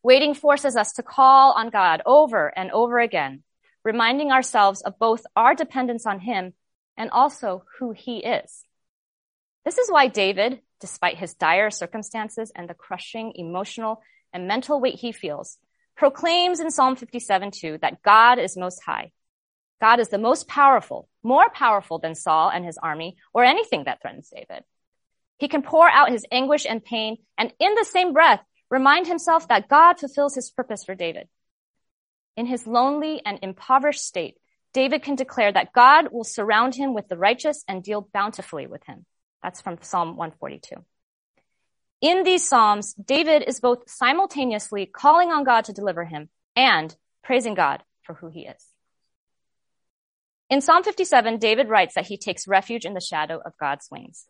Waiting 0.01 0.34
forces 0.34 0.75
us 0.75 0.94
to 0.94 1.03
call 1.03 1.53
on 1.53 1.70
God 1.70 2.01
over 2.06 2.48
and 2.58 2.72
over 2.72 3.00
again, 3.00 3.44
reminding 3.84 4.32
ourselves 4.32 4.82
of 4.82 5.00
both 5.00 5.25
our 5.36 5.56
dependence 5.56 6.06
on 6.06 6.20
Him 6.20 6.53
and 6.98 7.10
also 7.10 7.63
who 7.77 7.92
He 7.92 8.18
is. 8.18 8.65
This 9.65 9.77
is 9.77 9.89
why 9.89 10.08
David, 10.08 10.60
despite 10.82 11.18
his 11.18 11.36
dire 11.36 11.70
circumstances 11.70 12.51
and 12.53 12.70
the 12.70 12.74
crushing 12.74 13.34
emotional 13.36 14.01
and 14.34 14.48
mental 14.48 14.82
weight 14.82 14.96
he 14.96 15.12
feels, 15.12 15.58
proclaims 15.96 16.60
in 16.60 16.72
Psalm 16.72 16.96
57 16.96 17.52
2 17.52 17.78
that 17.82 18.02
God 18.02 18.40
is 18.40 18.58
most 18.58 18.82
high. 18.84 19.12
God 19.82 20.00
is 20.00 20.10
the 20.10 20.18
most 20.18 20.48
powerful, 20.48 21.10
more 21.24 21.50
powerful 21.50 22.00
than 22.00 22.16
Saul 22.16 22.50
and 22.50 22.66
his 22.66 22.78
army 22.78 23.18
or 23.34 23.44
anything 23.44 23.84
that 23.84 24.02
threatens 24.02 24.30
David. 24.30 24.64
He 25.38 25.48
can 25.48 25.62
pour 25.62 25.90
out 25.90 26.10
his 26.10 26.26
anguish 26.32 26.66
and 26.66 26.84
pain 26.84 27.18
and 27.38 27.54
in 27.60 27.76
the 27.76 27.86
same 27.86 28.14
breath 28.14 28.42
remind 28.70 29.08
himself 29.08 29.48
that 29.50 29.68
God 29.68 30.00
fulfills 30.00 30.36
his 30.36 30.50
purpose 30.52 30.84
for 30.84 30.96
David. 30.96 31.28
In 32.38 32.46
his 32.46 32.66
lonely 32.66 33.22
and 33.26 33.40
impoverished 33.42 34.04
state, 34.04 34.38
David 34.74 35.04
can 35.04 35.16
declare 35.16 35.52
that 35.52 35.74
God 35.74 36.12
will 36.12 36.24
surround 36.24 36.74
him 36.76 36.94
with 36.94 37.08
the 37.08 37.18
righteous 37.18 37.64
and 37.68 37.84
deal 37.84 38.08
bountifully 38.14 38.66
with 38.66 38.84
him. 38.86 39.06
That's 39.44 39.62
from 39.62 39.78
Psalm 39.82 40.16
142. 40.16 40.84
In 42.03 42.24
these 42.24 42.45
Psalms, 42.45 42.93
David 42.95 43.45
is 43.48 43.62
both 43.62 43.89
simultaneously 43.89 44.86
calling 44.86 45.31
on 45.31 45.45
God 45.45 45.63
to 45.65 45.74
deliver 45.74 46.03
him 46.03 46.27
and 46.53 46.93
praising 47.24 47.53
God 47.53 47.81
for 48.01 48.13
who 48.13 48.27
he 48.27 48.41
is. 48.41 48.62
In 50.50 50.60
Psalm 50.60 50.83
57, 50.83 51.38
David 51.38 51.69
writes 51.69 51.95
that 51.95 52.05
he 52.05 52.17
takes 52.17 52.45
refuge 52.45 52.83
in 52.83 52.93
the 52.93 53.00
shadow 53.00 53.39
of 53.43 53.57
God's 53.57 53.88
wings. 53.89 54.25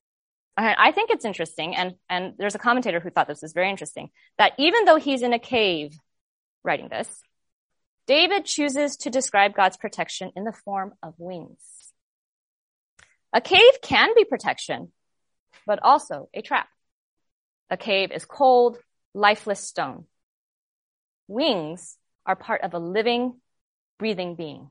I 0.55 0.91
think 0.91 1.09
it's 1.09 1.25
interesting, 1.25 1.75
and, 1.75 1.95
and 2.07 2.35
there's 2.37 2.53
a 2.53 2.59
commentator 2.59 2.99
who 2.99 3.09
thought 3.09 3.27
this 3.27 3.41
was 3.41 3.53
very 3.53 3.71
interesting, 3.71 4.09
that 4.37 4.53
even 4.59 4.85
though 4.85 4.97
he's 4.97 5.23
in 5.23 5.33
a 5.33 5.39
cave 5.39 5.97
writing 6.63 6.89
this, 6.89 7.09
David 8.05 8.45
chooses 8.45 8.97
to 8.97 9.09
describe 9.09 9.55
God's 9.55 9.77
protection 9.77 10.31
in 10.35 10.43
the 10.43 10.53
form 10.53 10.93
of 11.01 11.15
wings. 11.17 11.57
A 13.33 13.41
cave 13.41 13.81
can 13.81 14.13
be 14.15 14.25
protection, 14.25 14.91
but 15.65 15.79
also 15.81 16.29
a 16.35 16.43
trap. 16.43 16.67
A 17.70 17.77
cave 17.77 18.12
is 18.12 18.25
cold, 18.25 18.77
lifeless 19.13 19.60
stone. 19.60 20.05
Wings 21.27 21.98
are 22.25 22.36
part 22.36 22.62
of 22.62 22.74
a 22.74 22.79
living, 22.79 23.39
breathing 23.98 24.36
being, 24.36 24.70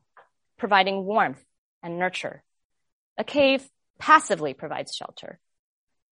providing 0.59 1.05
warmth 1.05 1.43
and 1.83 1.99
nurture. 1.99 2.43
A 3.19 3.25
cave 3.25 3.69
passively 3.99 4.55
provides 4.55 4.95
shelter, 4.95 5.39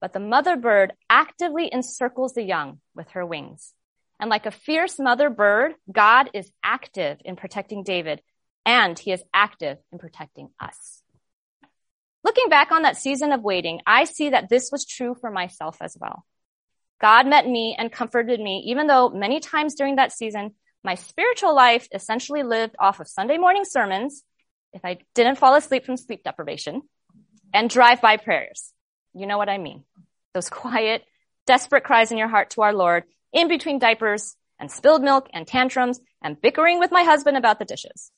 but 0.01 0.13
the 0.13 0.21
mother 0.21 0.57
bird 0.57 0.93
actively 1.09 1.71
encircles 1.73 2.35
the 2.35 2.43
young 2.43 2.81
with 2.95 3.09
her 3.11 3.25
wings. 3.25 3.73
And 4.19 4.29
like 4.29 4.47
a 4.47 4.51
fierce 4.51 4.99
mother 4.99 5.31
bird, 5.31 5.75
God 5.91 6.31
is 6.35 6.51
active 6.63 7.19
in 7.25 7.37
protecting 7.37 7.85
David, 7.85 8.21
and 8.67 8.99
he 8.99 9.13
is 9.13 9.23
active 9.33 9.79
in 9.93 9.99
protecting 9.99 10.51
us. 10.61 11.03
Looking 12.23 12.51
back 12.51 12.71
on 12.71 12.83
that 12.83 12.99
season 12.99 13.33
of 13.33 13.43
waiting, 13.43 13.81
I 13.87 14.05
see 14.05 14.31
that 14.31 14.51
this 14.51 14.71
was 14.71 14.85
true 14.85 15.17
for 15.19 15.31
myself 15.31 15.79
as 15.81 15.97
well. 15.99 16.25
God 17.01 17.27
met 17.27 17.47
me 17.47 17.75
and 17.79 17.91
comforted 17.91 18.41
me, 18.41 18.65
even 18.67 18.87
though 18.87 19.09
many 19.09 19.41
times 19.41 19.75
during 19.75 19.97
that 19.97 20.13
season, 20.13 20.55
my 20.85 20.95
spiritual 20.95 21.55
life 21.55 21.89
essentially 21.93 22.43
lived 22.43 22.77
off 22.79 23.01
of 23.01 23.09
Sunday 23.09 23.39
morning 23.39 23.65
sermons, 23.65 24.23
if 24.73 24.85
I 24.85 24.99
didn't 25.15 25.39
fall 25.39 25.55
asleep 25.55 25.85
from 25.85 25.97
sleep 25.97 26.23
deprivation, 26.23 26.83
and 27.53 27.69
drive-by 27.69 28.19
prayers. 28.19 28.73
You 29.15 29.27
know 29.27 29.39
what 29.39 29.49
I 29.49 29.59
mean. 29.59 29.85
Those 30.35 30.49
quiet, 30.51 31.05
desperate 31.47 31.85
cries 31.85 32.13
in 32.13 32.19
your 32.19 32.29
heart 32.29 32.51
to 32.51 32.63
our 32.63 32.75
Lord, 32.75 33.05
in 33.33 33.49
between 33.49 33.79
diapers 33.79 34.37
and 34.59 34.71
spilled 34.71 35.03
milk 35.03 35.29
and 35.33 35.47
tantrums 35.47 36.01
and 36.23 36.41
bickering 36.41 36.79
with 36.79 36.93
my 36.93 37.03
husband 37.03 37.37
about 37.37 37.59
the 37.59 37.65
dishes. 37.65 38.11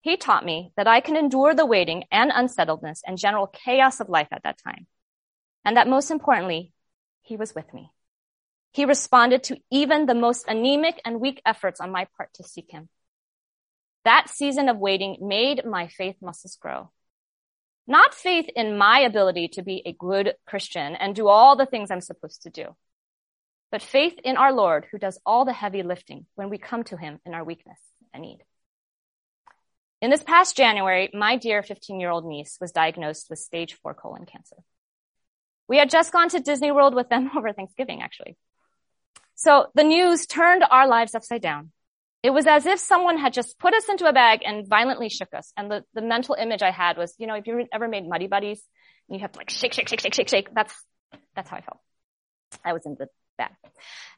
He 0.00 0.16
taught 0.16 0.44
me 0.44 0.72
that 0.76 0.86
I 0.86 1.00
can 1.00 1.16
endure 1.16 1.54
the 1.54 1.66
waiting 1.66 2.04
and 2.10 2.30
unsettledness 2.34 3.02
and 3.06 3.18
general 3.18 3.48
chaos 3.48 4.00
of 4.00 4.08
life 4.08 4.28
at 4.30 4.44
that 4.44 4.58
time. 4.62 4.86
And 5.64 5.76
that 5.76 5.88
most 5.88 6.10
importantly, 6.10 6.72
he 7.26 7.36
was 7.36 7.54
with 7.54 7.72
me. 7.74 7.90
He 8.72 8.84
responded 8.84 9.44
to 9.44 9.58
even 9.70 10.06
the 10.06 10.14
most 10.14 10.46
anemic 10.48 11.00
and 11.04 11.20
weak 11.20 11.42
efforts 11.44 11.80
on 11.80 11.90
my 11.90 12.06
part 12.16 12.32
to 12.34 12.44
seek 12.44 12.70
him. 12.70 12.88
That 14.04 14.28
season 14.28 14.68
of 14.68 14.78
waiting 14.78 15.16
made 15.20 15.64
my 15.64 15.88
faith 15.88 16.16
muscles 16.22 16.56
grow. 16.60 16.90
Not 17.86 18.14
faith 18.14 18.46
in 18.54 18.78
my 18.78 19.00
ability 19.00 19.48
to 19.54 19.62
be 19.62 19.82
a 19.84 19.92
good 19.92 20.34
Christian 20.46 20.94
and 20.94 21.14
do 21.14 21.28
all 21.28 21.56
the 21.56 21.66
things 21.66 21.90
I'm 21.90 22.00
supposed 22.00 22.42
to 22.42 22.50
do, 22.50 22.76
but 23.70 23.82
faith 23.82 24.14
in 24.24 24.36
our 24.36 24.52
Lord 24.52 24.86
who 24.90 24.98
does 24.98 25.18
all 25.24 25.44
the 25.44 25.52
heavy 25.52 25.82
lifting 25.82 26.26
when 26.34 26.50
we 26.50 26.58
come 26.58 26.84
to 26.84 26.96
him 26.96 27.18
in 27.24 27.34
our 27.34 27.44
weakness 27.44 27.80
and 28.12 28.22
need. 28.22 28.44
In 30.02 30.10
this 30.10 30.22
past 30.22 30.56
January, 30.56 31.10
my 31.14 31.36
dear 31.36 31.62
15 31.62 31.98
year 31.98 32.10
old 32.10 32.26
niece 32.26 32.58
was 32.60 32.72
diagnosed 32.72 33.28
with 33.30 33.38
stage 33.38 33.74
four 33.82 33.94
colon 33.94 34.26
cancer. 34.26 34.56
We 35.68 35.78
had 35.78 35.90
just 35.90 36.12
gone 36.12 36.28
to 36.30 36.40
Disney 36.40 36.70
World 36.70 36.94
with 36.94 37.08
them 37.08 37.30
over 37.36 37.52
Thanksgiving, 37.52 38.02
actually. 38.02 38.36
So 39.34 39.66
the 39.74 39.84
news 39.84 40.26
turned 40.26 40.64
our 40.68 40.88
lives 40.88 41.14
upside 41.14 41.42
down. 41.42 41.72
It 42.22 42.30
was 42.30 42.46
as 42.46 42.66
if 42.66 42.80
someone 42.80 43.18
had 43.18 43.32
just 43.32 43.58
put 43.58 43.74
us 43.74 43.88
into 43.88 44.06
a 44.06 44.12
bag 44.12 44.40
and 44.44 44.66
violently 44.66 45.08
shook 45.08 45.32
us. 45.34 45.52
And 45.56 45.70
the, 45.70 45.84
the 45.94 46.00
mental 46.00 46.34
image 46.34 46.62
I 46.62 46.70
had 46.70 46.96
was, 46.96 47.14
you 47.18 47.26
know, 47.26 47.34
if 47.34 47.46
you 47.46 47.66
ever 47.72 47.86
made 47.86 48.08
Muddy 48.08 48.26
Buddies, 48.26 48.62
and 49.08 49.16
you 49.16 49.22
have 49.22 49.32
to 49.32 49.38
like 49.38 49.50
shake, 49.50 49.74
shake, 49.74 49.88
shake, 49.88 50.00
shake, 50.00 50.14
shake, 50.14 50.28
shake. 50.28 50.54
That's, 50.54 50.74
that's 51.36 51.48
how 51.50 51.58
I 51.58 51.60
felt. 51.60 51.78
I 52.64 52.72
was 52.72 52.86
in 52.86 52.96
the 52.98 53.08
bag. 53.36 53.52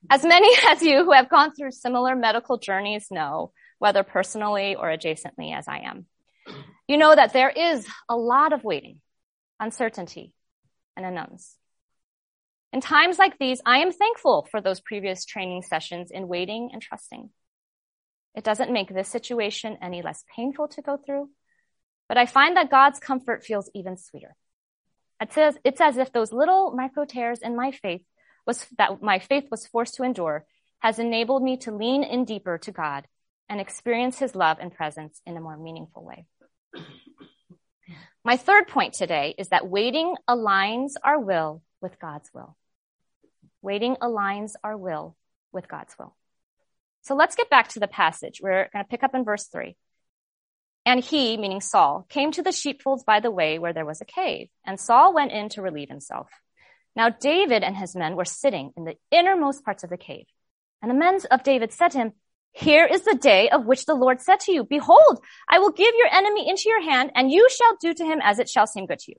As 0.09 0.25
many 0.25 0.49
as 0.69 0.83
you 0.83 1.05
who 1.05 1.13
have 1.13 1.29
gone 1.29 1.53
through 1.55 1.73
similar 1.73 2.15
medical 2.15 2.59
journeys 2.59 3.09
know, 3.11 3.53
whether 3.79 4.03
personally 4.03 4.75
or 4.75 4.87
adjacently 4.87 5.57
as 5.57 5.69
I 5.69 5.81
am. 5.81 6.07
You 6.87 6.97
know 6.97 7.15
that 7.15 7.33
there 7.33 7.51
is 7.51 7.87
a 8.09 8.17
lot 8.17 8.53
of 8.53 8.65
waiting, 8.65 9.01
uncertainty, 9.61 10.33
and 10.99 11.07
unknowns. 11.07 11.57
In 12.73 12.83
times 12.83 13.19
like 13.19 13.39
these, 13.39 13.63
I 13.65 13.79
am 13.79 13.93
thankful 13.93 14.47
for 14.51 14.61
those 14.61 14.81
previous 14.81 15.25
training 15.25 15.63
sessions 15.63 16.11
in 16.11 16.29
waiting 16.29 16.71
and 16.73 16.83
trusting. 16.83 17.31
It 18.35 18.45
doesn't 18.45 18.73
make 18.73 18.93
this 18.93 19.09
situation 19.09 19.79
any 19.81 20.03
less 20.03 20.25
painful 20.37 20.69
to 20.69 20.83
go 20.83 20.99
through, 20.99 21.31
but 22.09 22.19
I 22.19 22.27
find 22.27 22.57
that 22.57 22.71
God's 22.71 22.99
comfort 22.99 23.45
feels 23.45 23.71
even 23.75 23.97
sweeter. 23.97 24.37
It 25.21 25.33
says, 25.33 25.57
it's 25.65 25.81
as 25.81 25.97
if 25.97 26.13
those 26.13 26.33
little 26.33 26.73
micro 26.73 27.05
tears 27.05 27.41
in 27.41 27.57
my 27.57 27.71
faith 27.71 28.03
was, 28.47 28.67
that 28.77 29.03
my 29.03 29.19
faith 29.19 29.45
was 29.51 29.67
forced 29.67 29.95
to 29.95 30.03
endure 30.03 30.45
has 30.81 30.99
enabled 30.99 31.43
me 31.43 31.57
to 31.57 31.73
lean 31.73 32.05
in 32.05 32.25
deeper 32.25 32.59
to 32.59 32.73
God 32.73 33.07
and 33.49 33.61
experience 33.61 34.19
his 34.19 34.35
love 34.35 34.59
and 34.61 34.73
presence 34.73 35.21
in 35.27 35.37
a 35.37 35.41
more 35.41 35.57
meaningful 35.57 36.05
way. 36.05 36.27
My 38.25 38.37
third 38.37 38.69
point 38.69 38.95
today 38.95 39.35
is 39.39 39.49
that 39.49 39.69
waiting 39.69 40.15
aligns 40.29 40.93
our 41.03 41.19
will 41.19 41.63
with 41.81 41.99
God's 41.99 42.31
will. 42.35 42.57
Waiting 43.63 43.97
aligns 43.97 44.53
our 44.63 44.77
will 44.77 45.17
with 45.53 45.69
God's 45.69 45.95
will. 45.99 46.15
So 47.03 47.15
let's 47.15 47.37
get 47.37 47.49
back 47.49 47.69
to 47.69 47.81
the 47.81 47.89
passage. 47.89 48.41
We're 48.43 48.69
going 48.73 48.85
to 48.85 48.89
pick 48.89 49.03
up 49.03 49.15
in 49.15 49.25
verse 49.25 49.47
three. 49.47 49.77
And 50.85 51.03
he, 51.03 51.37
meaning 51.37 51.61
Saul, 51.61 52.07
came 52.09 52.33
to 52.33 52.43
the 52.43 52.53
sheepfolds 52.53 53.05
by 53.05 53.21
the 53.21 53.31
way 53.31 53.59
where 53.59 53.73
there 53.73 53.87
was 53.87 54.01
a 54.01 54.07
cave, 54.07 54.49
and 54.65 54.81
Saul 54.81 55.15
went 55.15 55.33
in 55.33 55.49
to 55.51 55.63
relieve 55.63 55.89
himself. 55.89 56.29
Now 56.97 57.11
David 57.11 57.63
and 57.63 57.77
his 57.77 57.95
men 57.95 58.17
were 58.17 58.25
sitting 58.25 58.73
in 58.77 58.85
the 58.85 58.97
innermost 59.11 59.65
parts 59.65 59.85
of 59.85 59.91
the 59.91 59.97
cave. 59.97 60.27
And 60.81 60.91
the 60.91 60.95
men 60.95 61.19
of 61.31 61.43
David 61.43 61.73
said 61.73 61.91
to 61.93 61.99
him, 61.99 62.13
here 62.53 62.85
is 62.85 63.03
the 63.03 63.15
day 63.15 63.49
of 63.51 63.67
which 63.67 63.87
the 63.87 63.95
Lord 63.95 64.21
said 64.21 64.41
to 64.41 64.53
you, 64.53 64.65
behold, 64.65 65.21
I 65.49 65.59
will 65.59 65.71
give 65.71 65.95
your 65.97 66.13
enemy 66.13 66.49
into 66.49 66.69
your 66.69 66.83
hand 66.83 67.13
and 67.15 67.31
you 67.31 67.49
shall 67.51 67.77
do 67.81 67.95
to 67.95 68.05
him 68.05 68.21
as 68.23 68.39
it 68.39 68.49
shall 68.49 68.67
seem 68.67 68.87
good 68.87 68.99
to 69.01 69.13
you. 69.13 69.19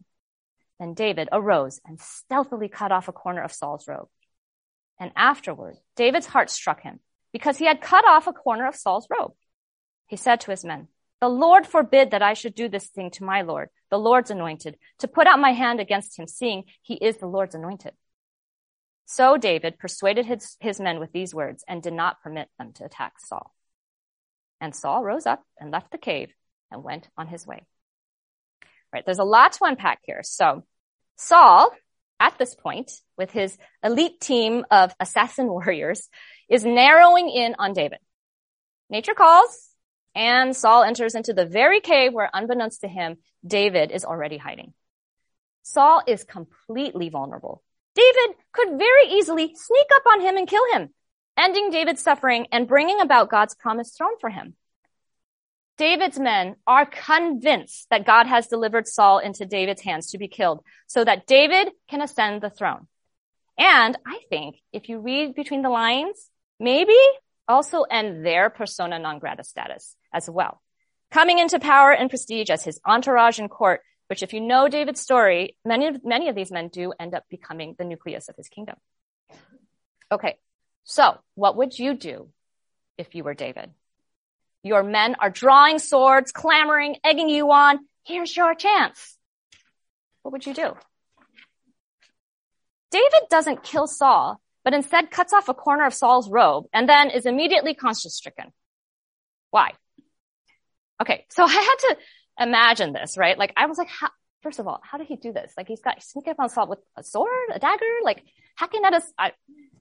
Then 0.80 0.94
David 0.94 1.30
arose 1.32 1.80
and 1.86 2.00
stealthily 2.00 2.70
cut 2.70 2.92
off 2.92 3.08
a 3.08 3.14
corner 3.14 3.44
of 3.44 3.52
Saul's 3.52 3.88
robe. 3.88 4.08
And 5.00 5.12
afterward, 5.16 5.78
David's 5.96 6.26
heart 6.26 6.50
struck 6.50 6.82
him 6.82 7.00
because 7.32 7.58
he 7.58 7.66
had 7.66 7.82
cut 7.82 8.06
off 8.06 8.28
a 8.28 8.34
corner 8.34 8.68
of 8.68 8.76
Saul's 8.76 9.08
robe. 9.10 9.34
He 10.08 10.16
said 10.16 10.42
to 10.42 10.52
his 10.52 10.66
men, 10.66 10.88
the 11.22 11.30
Lord 11.30 11.68
forbid 11.68 12.12
that 12.12 12.22
I 12.22 12.34
should 12.34 12.56
do 12.56 12.70
this 12.70 12.88
thing 12.88 13.12
to 13.12 13.26
my 13.26 13.42
Lord, 13.42 13.70
the 13.92 14.00
Lord's 14.00 14.32
anointed, 14.32 14.78
to 15.00 15.08
put 15.08 15.28
out 15.28 15.40
my 15.40 15.52
hand 15.52 15.80
against 15.80 16.18
him, 16.18 16.28
seeing 16.28 16.64
he 16.82 16.96
is 16.96 17.18
the 17.18 17.28
Lord's 17.28 17.56
anointed. 17.56 17.94
So 19.12 19.38
David 19.38 19.80
persuaded 19.80 20.28
his, 20.28 20.56
his 20.60 20.80
men 20.80 21.00
with 21.00 21.12
these 21.12 21.34
words 21.34 21.64
and 21.68 21.82
did 21.82 21.94
not 21.94 22.22
permit 22.22 22.48
them 22.60 22.74
to 22.74 22.86
attack 22.86 23.14
Saul. 23.18 23.52
And 24.62 24.76
Saul 24.76 25.04
rose 25.04 25.26
up 25.26 25.44
and 25.60 25.72
left 25.72 25.92
the 25.92 25.98
cave 25.98 26.32
and 26.70 26.84
went 26.84 27.08
on 27.18 27.26
his 27.28 27.48
way. 27.48 27.66
Right? 28.94 29.04
There's 29.04 29.18
a 29.18 29.24
lot 29.24 29.54
to 29.54 29.66
unpack 29.66 30.02
here. 30.04 30.22
So 30.22 30.64
Saul, 31.16 31.72
at 32.20 32.38
this 32.38 32.54
point, 32.54 32.92
with 33.18 33.32
his 33.32 33.58
elite 33.84 34.22
team 34.22 34.64
of 34.70 34.94
assassin 35.00 35.48
warriors, 35.50 36.08
is 36.48 36.64
narrowing 36.64 37.30
in 37.30 37.56
on 37.58 37.74
David. 37.74 38.00
Nature 38.92 39.16
calls, 39.16 39.70
and 40.14 40.56
Saul 40.56 40.84
enters 40.84 41.16
into 41.16 41.34
the 41.34 41.48
very 41.48 41.82
cave 41.82 42.14
where, 42.14 42.30
unbeknownst 42.32 42.82
to 42.82 42.88
him, 42.88 43.18
David 43.44 43.90
is 43.90 44.06
already 44.06 44.38
hiding. 44.38 44.76
Saul 45.64 46.04
is 46.06 46.24
completely 46.24 47.10
vulnerable. 47.10 47.64
David 48.00 48.36
could 48.54 48.78
very 48.78 49.10
easily 49.10 49.54
sneak 49.56 49.88
up 49.96 50.04
on 50.08 50.22
him 50.22 50.38
and 50.38 50.48
kill 50.48 50.64
him, 50.74 50.90
ending 51.38 51.70
David's 51.70 52.02
suffering 52.02 52.48
and 52.52 52.68
bringing 52.68 53.02
about 53.02 53.30
God's 53.30 53.56
promised 53.56 53.98
throne 53.98 54.18
for 54.22 54.30
him. 54.30 54.56
David's 55.78 56.20
men 56.20 56.56
are 56.68 56.86
convinced 56.86 57.88
that 57.90 58.06
God 58.06 58.28
has 58.28 58.48
delivered 58.48 58.88
Saul 58.88 59.20
into 59.20 59.46
David's 59.46 59.82
hands 59.82 60.12
to 60.12 60.18
be 60.18 60.28
killed 60.28 60.62
so 60.88 61.04
that 61.04 61.26
David 61.26 61.70
can 61.90 62.02
ascend 62.02 62.42
the 62.42 62.50
throne. 62.50 62.88
And 63.58 63.98
I 64.06 64.20
think 64.30 64.58
if 64.72 64.88
you 64.88 65.00
read 65.00 65.36
between 65.36 65.62
the 65.62 65.70
lines, 65.70 66.30
maybe 66.60 66.98
also 67.48 67.84
end 67.84 68.26
their 68.26 68.50
persona 68.50 69.00
non 69.00 69.20
grata 69.20 69.44
status 69.44 69.96
as 70.14 70.30
well. 70.30 70.62
Coming 71.12 71.40
into 71.40 71.60
power 71.60 71.92
and 71.92 72.10
prestige 72.10 72.50
as 72.50 72.64
his 72.64 72.80
entourage 72.86 73.40
and 73.40 73.50
court, 73.50 73.82
which 74.10 74.24
if 74.24 74.34
you 74.34 74.42
know 74.42 74.68
David's 74.68 75.00
story, 75.00 75.56
many 75.64 75.86
of, 75.86 76.04
many 76.04 76.30
of 76.30 76.36
these 76.36 76.52
men 76.52 76.70
do 76.70 76.92
end 77.00 77.14
up 77.14 77.26
becoming 77.30 77.76
the 77.78 77.86
nucleus 77.86 78.28
of 78.28 78.36
his 78.36 78.48
kingdom. 78.48 78.76
Okay. 80.12 80.38
So 80.84 81.20
what 81.36 81.56
would 81.56 81.78
you 81.78 81.94
do 81.94 82.30
if 82.98 83.14
you 83.14 83.24
were 83.24 83.36
David? 83.36 83.70
Your 84.64 84.82
men 84.82 85.16
are 85.20 85.30
drawing 85.30 85.78
swords, 85.78 86.32
clamoring, 86.32 86.98
egging 87.04 87.30
you 87.30 87.52
on. 87.52 87.80
Here's 88.04 88.36
your 88.36 88.56
chance. 88.56 89.16
What 90.24 90.32
would 90.32 90.46
you 90.48 90.56
do? 90.56 90.74
David 92.90 93.30
doesn't 93.30 93.62
kill 93.62 93.86
Saul, 93.86 94.42
but 94.64 94.74
instead 94.74 95.12
cuts 95.12 95.34
off 95.34 95.50
a 95.50 95.54
corner 95.54 95.86
of 95.86 95.94
Saul's 95.94 96.28
robe 96.28 96.66
and 96.74 96.90
then 96.90 97.12
is 97.12 97.28
immediately 97.28 97.76
conscience 97.76 98.16
stricken. 98.16 98.52
Why? 99.52 99.74
Okay, 101.00 101.28
so 101.30 101.44
I 101.48 101.48
had 101.48 101.76
to 101.90 101.98
imagine 102.40 102.94
this, 102.94 103.18
right? 103.18 103.38
Like 103.38 103.54
I 103.58 103.66
was 103.66 103.78
like, 103.78 103.90
how, 103.90 104.10
first 104.42 104.60
of 104.60 104.68
all, 104.68 104.80
how 104.84 104.98
did 104.98 105.08
he 105.08 105.16
do 105.16 105.34
this? 105.34 105.54
Like 105.58 105.68
he's 105.68 105.82
got 105.82 106.02
sneaking 106.02 106.32
up 106.32 106.40
on 106.40 106.50
Saul 106.50 106.68
with 106.68 106.80
a 106.98 107.04
sword, 107.04 107.50
a 107.54 107.60
dagger, 107.60 107.86
like 108.04 108.24
hacking 108.56 108.82
at 108.86 108.94
us. 108.94 109.12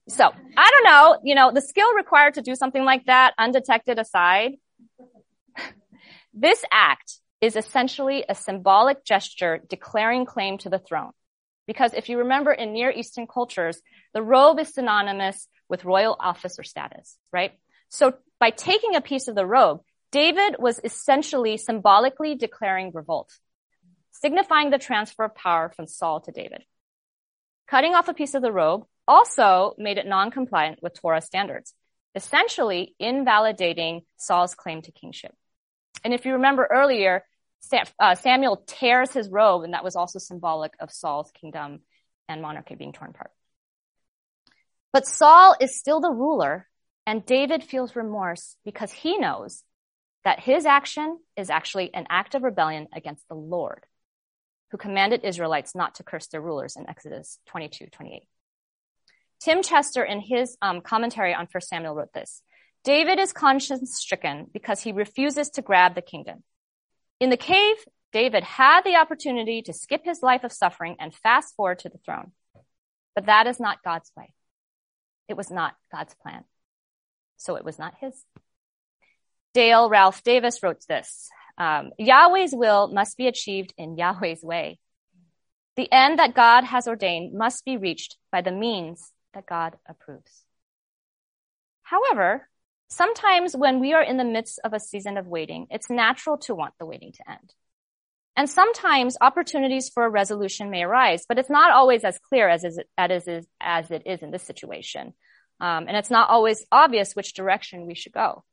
So 0.09 0.25
I 0.57 0.71
don't 0.71 0.85
know, 0.85 1.21
you 1.25 1.35
know, 1.35 1.53
the 1.53 1.61
skill 1.61 1.95
required 1.95 2.35
to 2.35 2.43
do 2.43 2.55
something 2.55 2.85
like 2.85 3.07
that 3.07 3.35
undetected 3.39 3.99
aside, 3.99 4.53
this 6.35 6.65
act 6.73 7.19
is 7.41 7.57
essentially 7.57 8.25
a 8.29 8.35
symbolic 8.35 9.05
gesture 9.05 9.61
declaring 9.69 10.27
claim 10.27 10.59
to 10.59 10.69
the 10.69 10.79
throne. 10.79 11.13
Because 11.67 11.93
if 11.93 12.09
you 12.09 12.19
remember 12.19 12.51
in 12.51 12.73
Near 12.73 12.91
Eastern 12.91 13.27
cultures, 13.27 13.81
the 14.15 14.23
robe 14.23 14.59
is 14.59 14.73
synonymous 14.73 15.47
with 15.69 15.85
royal 15.85 16.17
office 16.19 16.59
or 16.59 16.63
status, 16.63 17.17
right? 17.33 17.53
So 17.91 18.15
by 18.41 18.51
taking 18.51 18.97
a 18.97 19.01
piece 19.01 19.29
of 19.29 19.35
the 19.35 19.47
robe, 19.47 19.81
David 20.11 20.57
was 20.59 20.81
essentially 20.83 21.59
symbolically 21.59 22.35
declaring 22.35 22.93
revolt, 22.95 23.31
signifying 24.11 24.71
the 24.71 24.79
transfer 24.79 25.25
of 25.25 25.35
power 25.35 25.71
from 25.75 25.87
Saul 25.87 26.21
to 26.23 26.33
David. 26.33 26.65
Cutting 27.67 27.95
off 27.95 28.09
a 28.09 28.15
piece 28.15 28.35
of 28.35 28.43
the 28.43 28.53
robe 28.53 28.87
also 29.07 29.75
made 29.77 29.99
it 29.99 30.07
non-compliant 30.07 30.83
with 30.83 30.95
Torah 30.95 31.21
standards, 31.21 31.75
essentially 32.15 32.95
invalidating 32.99 34.03
Saul's 34.17 34.55
claim 34.55 34.81
to 34.83 34.93
kingship. 34.93 35.35
And 36.05 36.15
if 36.15 36.25
you 36.25 36.33
remember 36.35 36.67
earlier, 36.71 37.25
uh, 37.99 38.15
Samuel 38.15 38.63
tears 38.67 39.13
his 39.13 39.29
robe, 39.29 39.65
and 39.65 39.75
that 39.75 39.85
was 39.85 39.97
also 39.97 40.19
symbolic 40.19 40.73
of 40.81 40.91
Saul's 40.91 41.31
kingdom 41.33 41.81
and 42.29 42.41
monarchy 42.41 42.77
being 42.77 42.93
torn 42.93 43.11
apart. 43.11 43.33
But 44.93 45.07
Saul 45.07 45.55
is 45.61 45.79
still 45.79 46.01
the 46.01 46.11
ruler, 46.11 46.67
and 47.07 47.27
David 47.27 47.63
feels 47.63 47.95
remorse 47.95 48.57
because 48.65 48.93
he 48.93 49.19
knows 49.19 49.63
that 50.29 50.41
his 50.41 50.67
action 50.67 51.19
is 51.39 51.49
actually 51.49 51.89
an 51.95 52.07
act 52.11 52.35
of 52.35 52.43
rebellion 52.43 52.87
against 52.93 53.27
the 53.29 53.35
Lord, 53.35 53.87
who 54.71 54.77
commanded 54.77 55.25
Israelites 55.25 55.75
not 55.75 55.95
to 55.95 56.03
curse 56.03 56.27
their 56.27 56.43
rulers 56.43 56.77
in 56.77 56.87
Exodus 56.87 57.39
22, 57.47 57.87
28. 57.87 58.25
Tim 59.41 59.63
Chester, 59.63 60.05
in 60.05 60.21
his 60.21 60.59
um, 60.61 60.83
commentary 60.83 61.33
on 61.33 61.49
1 61.51 61.63
Samuel, 61.63 61.95
wrote 61.95 62.13
this 62.13 62.43
David 62.85 63.19
is 63.19 63.33
conscience 63.33 63.97
stricken 63.97 64.49
because 64.53 64.83
he 64.83 64.93
refuses 64.93 65.49
to 65.53 65.63
grab 65.63 65.95
the 65.95 66.03
kingdom. 66.03 66.43
In 67.21 67.31
the 67.31 67.39
cave, 67.39 67.77
David 68.13 68.45
had 68.45 68.83
the 68.83 68.97
opportunity 68.97 69.63
to 69.63 69.73
skip 69.73 70.05
his 70.05 70.23
life 70.23 70.45
of 70.45 70.53
suffering 70.53 70.97
and 71.01 71.15
fast 71.15 71.57
forward 71.57 71.79
to 71.79 71.89
the 71.89 71.97
throne. 72.05 72.33
But 73.15 73.25
that 73.25 73.47
is 73.47 73.59
not 73.59 73.83
God's 73.83 74.13
way. 74.15 74.35
It 75.27 75.39
was 75.39 75.51
not 75.51 75.75
God's 75.91 76.15
plan. 76.21 76.45
So 77.39 77.57
it 77.57 77.65
was 77.65 77.79
not 77.79 77.95
his. 77.99 78.27
Dale 79.55 79.89
Ralph 79.89 80.23
Davis 80.23 80.63
wrote 80.63 80.87
this 80.89 81.29
um, 81.59 81.91
Yahweh's 81.99 82.55
will 82.55 82.89
must 82.89 83.17
be 83.17 83.27
achieved 83.27 83.75
in 83.77 83.97
Yahweh's 83.97 84.43
way. 84.43 84.79
The 85.77 85.93
end 85.93 86.19
that 86.19 86.35
God 86.35 86.65
has 86.65 86.89
ordained 86.89 87.35
must 87.37 87.65
be 87.65 87.77
reached 87.77 88.17
by 88.33 88.41
the 88.41 88.53
means 88.53 89.13
that 89.35 89.47
God 89.47 89.77
approves. 89.89 90.45
However, 91.83 92.49
sometimes 92.89 93.57
when 93.57 93.81
we 93.81 93.93
are 93.93 94.03
in 94.03 94.17
the 94.17 94.25
midst 94.25 94.61
of 94.65 94.73
a 94.73 94.81
season 94.81 95.17
of 95.17 95.27
waiting, 95.27 95.67
it's 95.71 95.91
natural 95.91 96.39
to 96.39 96.55
want 96.55 96.75
the 96.79 96.87
waiting 96.87 97.13
to 97.13 97.31
end. 97.31 97.55
And 98.37 98.49
sometimes 98.49 99.17
opportunities 99.21 99.89
for 99.89 100.05
a 100.05 100.11
resolution 100.11 100.71
may 100.71 100.85
arise, 100.85 101.25
but 101.29 101.39
it's 101.39 101.51
not 101.51 101.73
always 101.73 102.05
as 102.05 102.21
clear 102.29 102.49
as, 102.49 102.63
is, 102.63 102.79
as, 102.97 103.47
as 103.61 103.91
it 103.91 104.03
is 104.07 104.23
in 104.23 104.31
this 104.31 104.45
situation. 104.45 105.13
Um, 105.61 105.87
and 105.89 105.97
it's 105.97 106.11
not 106.11 106.31
always 106.31 106.65
obvious 106.71 107.17
which 107.17 107.35
direction 107.35 107.87
we 107.87 107.97
should 107.97 108.13
go. 108.13 108.45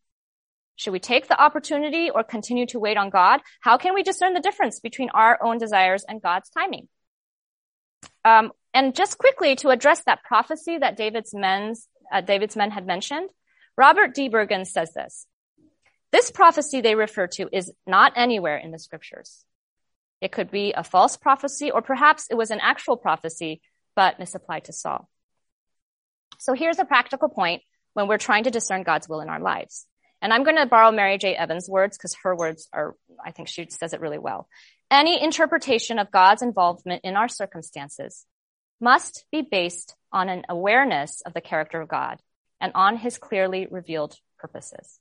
Should 0.76 0.94
we 0.94 1.00
take 1.00 1.28
the 1.28 1.42
opportunity 1.42 2.10
or 2.10 2.24
continue 2.24 2.66
to 2.68 2.80
wait 2.80 2.98
on 2.98 3.10
God? 3.10 3.42
How 3.62 3.78
can 3.78 3.94
we 3.94 4.04
discern 4.04 4.34
the 4.34 4.42
difference 4.42 4.80
between 4.80 5.10
our 5.10 5.42
own 5.42 5.58
desires 5.58 6.04
and 6.08 6.22
God's 6.22 6.50
timing? 6.50 6.88
Um, 8.24 8.52
and 8.74 8.94
just 8.94 9.18
quickly 9.18 9.56
to 9.58 9.70
address 9.70 10.02
that 10.06 10.24
prophecy 10.24 10.78
that 10.78 10.98
David's 10.98 11.34
men's, 11.34 11.88
uh, 12.12 12.22
David's 12.22 12.56
men 12.56 12.72
had 12.72 12.86
mentioned, 12.86 13.30
Robert 13.78 14.14
D. 14.14 14.28
Bergen 14.28 14.66
says 14.66 14.94
this. 14.94 15.28
This 16.12 16.32
prophecy 16.32 16.82
they 16.82 16.96
refer 16.96 17.28
to 17.28 17.50
is 17.52 17.72
not 17.88 18.14
anywhere 18.16 18.58
in 18.58 18.72
the 18.72 18.80
scriptures. 18.80 19.46
It 20.22 20.32
could 20.32 20.50
be 20.50 20.74
a 20.74 20.84
false 20.84 21.18
prophecy, 21.18 21.72
or 21.72 21.82
perhaps 21.82 22.28
it 22.30 22.36
was 22.36 22.52
an 22.52 22.60
actual 22.62 22.98
prophecy, 22.98 23.62
but 23.96 24.20
misapplied 24.20 24.66
to 24.66 24.74
Saul. 24.74 25.10
So 26.38 26.54
here's 26.54 26.80
a 26.80 26.86
practical 26.86 27.30
point 27.30 27.64
when 27.94 28.08
we're 28.08 28.18
trying 28.18 28.46
to 28.46 28.52
discern 28.52 28.84
God's 28.84 29.08
will 29.08 29.22
in 29.22 29.30
our 29.30 29.40
lives. 29.40 29.86
And 30.26 30.34
I'm 30.34 30.44
going 30.44 30.56
to 30.56 30.66
borrow 30.66 30.92
Mary 30.92 31.20
J. 31.20 31.36
Evans' 31.36 31.70
words 31.70 32.00
because 32.00 32.16
her 32.24 32.36
words 32.36 32.68
are, 32.74 32.96
I 33.24 33.30
think 33.30 33.48
she 33.48 33.68
says 33.70 33.94
it 33.94 34.02
really 34.02 34.18
well. 34.18 34.50
Any 34.90 35.22
interpretation 35.22 36.00
of 36.00 36.10
God's 36.10 36.42
involvement 36.42 37.02
in 37.04 37.16
our 37.16 37.28
circumstances 37.28 38.26
must 38.82 39.24
be 39.32 39.44
based 39.44 39.96
on 40.12 40.30
an 40.30 40.42
awareness 40.50 41.22
of 41.28 41.36
the 41.36 41.42
character 41.42 41.80
of 41.80 41.90
God 41.90 42.20
and 42.60 42.72
on 42.74 42.98
his 42.98 43.20
clearly 43.20 43.68
revealed 43.70 44.16
purposes. 44.40 45.00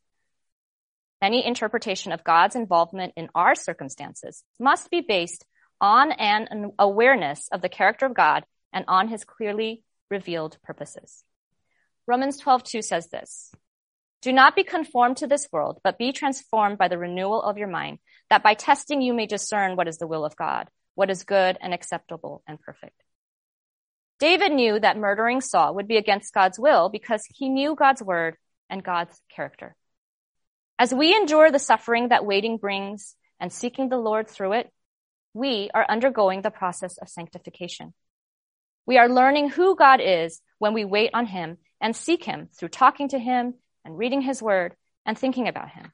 Any 1.23 1.47
interpretation 1.47 2.13
of 2.13 2.23
God's 2.23 2.55
involvement 2.55 3.15
in 3.17 3.31
our 3.35 3.55
circumstances 3.55 4.45
must 4.61 4.91
be 4.91 5.01
based 5.01 5.47
on 5.81 6.13
an 6.13 6.73
awareness 6.79 7.49
of 7.51 7.63
the 7.63 7.71
character 7.71 8.05
of 8.05 8.13
God 8.13 8.45
and 8.75 8.85
on 8.89 9.09
his 9.09 9.25
clearly 9.25 9.85
revealed 10.11 10.59
purposes. 10.63 11.25
Romans 12.07 12.39
12:2 12.43 12.85
says 12.85 13.09
this, 13.09 13.55
do 14.25 14.33
not 14.33 14.57
be 14.57 14.65
conformed 14.65 15.19
to 15.19 15.27
this 15.27 15.47
world, 15.53 15.81
but 15.85 15.99
be 15.99 16.11
transformed 16.11 16.79
by 16.79 16.89
the 16.89 16.97
renewal 16.97 17.43
of 17.43 17.59
your 17.59 17.69
mind, 17.69 17.99
that 18.31 18.43
by 18.43 18.55
testing 18.55 19.03
you 19.03 19.13
may 19.13 19.27
discern 19.27 19.77
what 19.77 19.87
is 19.87 19.99
the 19.99 20.07
will 20.07 20.25
of 20.25 20.35
God, 20.35 20.71
what 20.95 21.11
is 21.11 21.25
good 21.25 21.59
and 21.61 21.75
acceptable 21.75 22.43
and 22.49 22.59
perfect. 22.59 22.99
David 24.19 24.53
knew 24.53 24.81
that 24.81 24.97
murdering 24.97 25.43
Saul 25.43 25.75
would 25.75 25.87
be 25.87 25.99
against 25.99 26.33
God's 26.33 26.59
will 26.59 26.89
because 26.89 27.23
he 27.29 27.51
knew 27.51 27.75
God's 27.75 28.03
word 28.03 28.37
and 28.71 28.83
God's 28.83 29.21
character. 29.29 29.77
As 30.79 30.95
we 30.95 31.15
endure 31.15 31.51
the 31.51 31.59
suffering 31.59 32.09
that 32.09 32.25
waiting 32.25 32.57
brings 32.57 33.17
and 33.39 33.53
seeking 33.53 33.91
the 33.91 33.99
Lord 33.99 34.27
through 34.27 34.55
it, 34.55 34.71
we 35.35 35.69
are 35.75 35.85
undergoing 35.87 36.41
the 36.41 36.51
process 36.51 36.97
of 36.97 37.11
sanctification. 37.11 37.93
We 38.87 38.97
are 38.97 39.09
learning 39.11 39.51
who 39.51 39.77
God 39.77 40.01
is 40.03 40.41
when 40.59 40.73
we 40.73 40.87
wait 40.87 41.11
on 41.13 41.27
him 41.27 41.59
and 41.79 41.95
seek 41.95 42.25
him 42.25 42.49
through 42.57 42.69
talking 42.69 43.09
to 43.09 43.19
him 43.19 43.55
and 43.85 43.99
reading 43.99 44.21
his 44.21 44.43
word 44.43 44.75
and 45.07 45.19
thinking 45.19 45.49
about 45.49 45.71
him. 45.71 45.93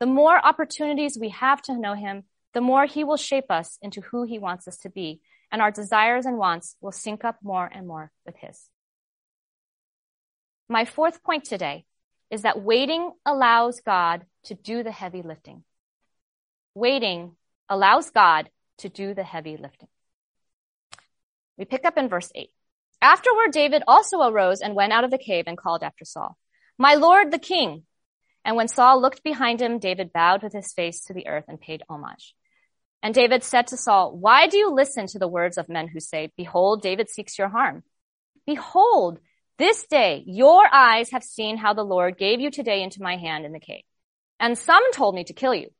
The 0.00 0.06
more 0.06 0.36
opportunities 0.44 1.18
we 1.18 1.30
have 1.30 1.62
to 1.62 1.78
know 1.78 1.94
him, 1.94 2.24
the 2.54 2.60
more 2.60 2.86
he 2.86 3.04
will 3.04 3.16
shape 3.16 3.50
us 3.50 3.78
into 3.82 4.00
who 4.00 4.24
he 4.24 4.38
wants 4.38 4.66
us 4.68 4.78
to 4.78 4.90
be, 4.90 5.20
and 5.50 5.62
our 5.62 5.70
desires 5.70 6.26
and 6.26 6.38
wants 6.38 6.76
will 6.80 6.92
sync 6.92 7.24
up 7.24 7.36
more 7.42 7.70
and 7.72 7.86
more 7.86 8.10
with 8.24 8.36
his. 8.36 8.68
My 10.68 10.84
fourth 10.84 11.22
point 11.22 11.44
today 11.44 11.84
is 12.30 12.42
that 12.42 12.60
waiting 12.60 13.12
allows 13.24 13.80
God 13.80 14.24
to 14.44 14.54
do 14.54 14.82
the 14.82 14.90
heavy 14.90 15.22
lifting. 15.22 15.62
Waiting 16.74 17.36
allows 17.68 18.10
God 18.10 18.50
to 18.78 18.88
do 18.88 19.14
the 19.14 19.22
heavy 19.22 19.56
lifting. 19.56 19.88
We 21.56 21.64
pick 21.64 21.84
up 21.84 21.96
in 21.96 22.08
verse 22.08 22.30
8. 22.34 22.50
Afterward, 23.00 23.52
David 23.52 23.82
also 23.86 24.22
arose 24.22 24.60
and 24.60 24.74
went 24.74 24.92
out 24.92 25.04
of 25.04 25.10
the 25.10 25.18
cave 25.18 25.44
and 25.46 25.56
called 25.56 25.82
after 25.82 26.04
Saul, 26.04 26.36
My 26.78 26.94
Lord 26.94 27.30
the 27.30 27.38
king. 27.38 27.84
And 28.44 28.56
when 28.56 28.68
Saul 28.68 29.00
looked 29.00 29.24
behind 29.24 29.60
him, 29.60 29.78
David 29.78 30.12
bowed 30.12 30.42
with 30.42 30.52
his 30.52 30.72
face 30.72 31.04
to 31.06 31.14
the 31.14 31.26
earth 31.26 31.44
and 31.48 31.60
paid 31.60 31.82
homage. 31.88 32.34
And 33.02 33.14
David 33.14 33.42
said 33.42 33.68
to 33.68 33.76
Saul, 33.76 34.16
Why 34.16 34.46
do 34.46 34.56
you 34.56 34.72
listen 34.72 35.06
to 35.08 35.18
the 35.18 35.28
words 35.28 35.58
of 35.58 35.68
men 35.68 35.88
who 35.88 36.00
say, 36.00 36.32
Behold, 36.36 36.82
David 36.82 37.08
seeks 37.08 37.38
your 37.38 37.48
harm? 37.48 37.82
Behold, 38.46 39.18
this 39.58 39.86
day 39.86 40.22
your 40.26 40.66
eyes 40.72 41.10
have 41.10 41.24
seen 41.24 41.56
how 41.56 41.72
the 41.72 41.82
Lord 41.82 42.18
gave 42.18 42.40
you 42.40 42.50
today 42.50 42.82
into 42.82 43.02
my 43.02 43.16
hand 43.16 43.44
in 43.44 43.52
the 43.52 43.60
cave. 43.60 43.84
And 44.38 44.56
some 44.56 44.92
told 44.92 45.14
me 45.14 45.24
to 45.24 45.32
kill 45.32 45.54
you, 45.54 45.70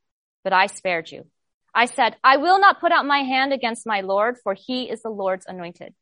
but 0.45 0.53
I 0.53 0.67
spared 0.67 1.11
you. 1.11 1.27
I 1.75 1.87
said, 1.87 2.17
I 2.25 2.39
will 2.39 2.59
not 2.59 2.81
put 2.81 2.91
out 2.91 3.05
my 3.05 3.19
hand 3.19 3.53
against 3.53 3.87
my 3.87 4.01
Lord, 4.01 4.39
for 4.43 4.55
he 4.55 4.85
is 4.85 5.03
the 5.03 5.11
Lord's 5.11 5.45
anointed. 5.47 5.95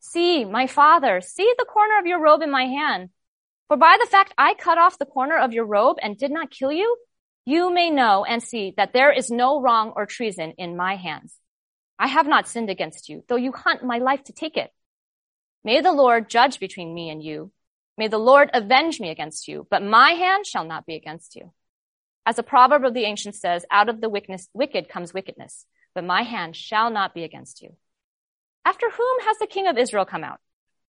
See, 0.00 0.44
my 0.44 0.66
father, 0.66 1.20
see 1.22 1.52
the 1.56 1.64
corner 1.64 1.98
of 1.98 2.06
your 2.06 2.20
robe 2.20 2.42
in 2.42 2.50
my 2.50 2.66
hand. 2.66 3.08
For 3.68 3.76
by 3.76 3.96
the 4.00 4.08
fact 4.08 4.32
I 4.38 4.54
cut 4.54 4.78
off 4.78 4.98
the 4.98 5.06
corner 5.06 5.36
of 5.36 5.52
your 5.52 5.64
robe 5.64 5.96
and 6.00 6.16
did 6.16 6.30
not 6.30 6.50
kill 6.50 6.70
you, 6.70 6.96
you 7.44 7.72
may 7.72 7.90
know 7.90 8.24
and 8.24 8.42
see 8.42 8.74
that 8.76 8.92
there 8.92 9.12
is 9.12 9.30
no 9.30 9.60
wrong 9.60 9.92
or 9.94 10.06
treason 10.06 10.54
in 10.58 10.76
my 10.76 10.96
hands. 10.96 11.36
I 11.98 12.08
have 12.08 12.26
not 12.26 12.48
sinned 12.48 12.70
against 12.70 13.08
you, 13.08 13.24
though 13.28 13.36
you 13.36 13.52
hunt 13.52 13.84
my 13.84 13.98
life 13.98 14.22
to 14.24 14.32
take 14.32 14.56
it. 14.56 14.70
May 15.64 15.80
the 15.80 15.92
Lord 15.92 16.28
judge 16.28 16.60
between 16.60 16.94
me 16.94 17.10
and 17.10 17.22
you. 17.22 17.50
May 17.98 18.08
the 18.08 18.18
Lord 18.18 18.50
avenge 18.52 19.00
me 19.00 19.10
against 19.10 19.48
you, 19.48 19.66
but 19.70 19.82
my 19.82 20.10
hand 20.10 20.46
shall 20.46 20.64
not 20.64 20.86
be 20.86 20.94
against 20.94 21.34
you. 21.34 21.52
As 22.26 22.38
a 22.38 22.42
proverb 22.42 22.84
of 22.84 22.94
the 22.94 23.04
ancients 23.04 23.40
says, 23.40 23.64
out 23.70 23.88
of 23.88 24.00
the 24.00 24.08
wicked 24.08 24.88
comes 24.88 25.14
wickedness, 25.14 25.64
but 25.94 26.04
my 26.04 26.22
hand 26.22 26.54
shall 26.54 26.90
not 26.90 27.14
be 27.14 27.24
against 27.24 27.62
you. 27.62 27.74
After 28.64 28.90
whom 28.90 29.20
has 29.20 29.38
the 29.38 29.46
king 29.46 29.66
of 29.66 29.78
Israel 29.78 30.04
come 30.04 30.24
out? 30.24 30.40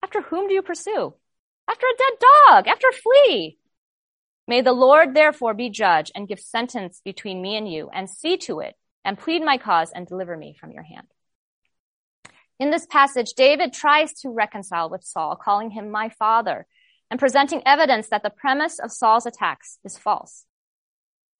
After 0.02 0.20
whom 0.22 0.48
do 0.48 0.54
you 0.54 0.62
pursue? 0.62 1.14
After 1.68 1.87
a 1.87 1.96
dead 1.96 2.18
dog, 2.20 2.68
after 2.68 2.88
a 2.88 2.92
flea. 2.92 3.59
May 4.48 4.61
the 4.61 4.72
Lord 4.72 5.14
therefore 5.14 5.55
be 5.55 5.70
judge 5.70 6.12
and 6.14 6.29
give 6.29 6.38
sentence 6.38 7.00
between 7.05 7.42
me 7.42 7.57
and 7.57 7.70
you 7.70 7.90
and 7.92 8.09
see 8.09 8.37
to 8.38 8.61
it 8.61 8.74
and 9.05 9.18
plead 9.18 9.42
my 9.42 9.59
cause 9.59 9.90
and 9.92 10.07
deliver 10.07 10.37
me 10.37 10.55
from 10.59 10.70
your 10.70 10.85
hand. 10.85 11.09
In 12.59 12.70
this 12.70 12.87
passage, 12.87 13.35
David 13.37 13.72
tries 13.72 14.12
to 14.20 14.31
reconcile 14.31 14.88
with 14.88 15.05
Saul, 15.05 15.37
calling 15.37 15.70
him 15.70 15.90
my 15.90 16.09
father 16.09 16.66
and 17.11 17.20
presenting 17.20 17.62
evidence 17.66 18.09
that 18.09 18.22
the 18.22 18.31
premise 18.31 18.79
of 18.79 18.92
Saul's 18.92 19.26
attacks 19.26 19.79
is 19.85 19.98
false. 19.98 20.44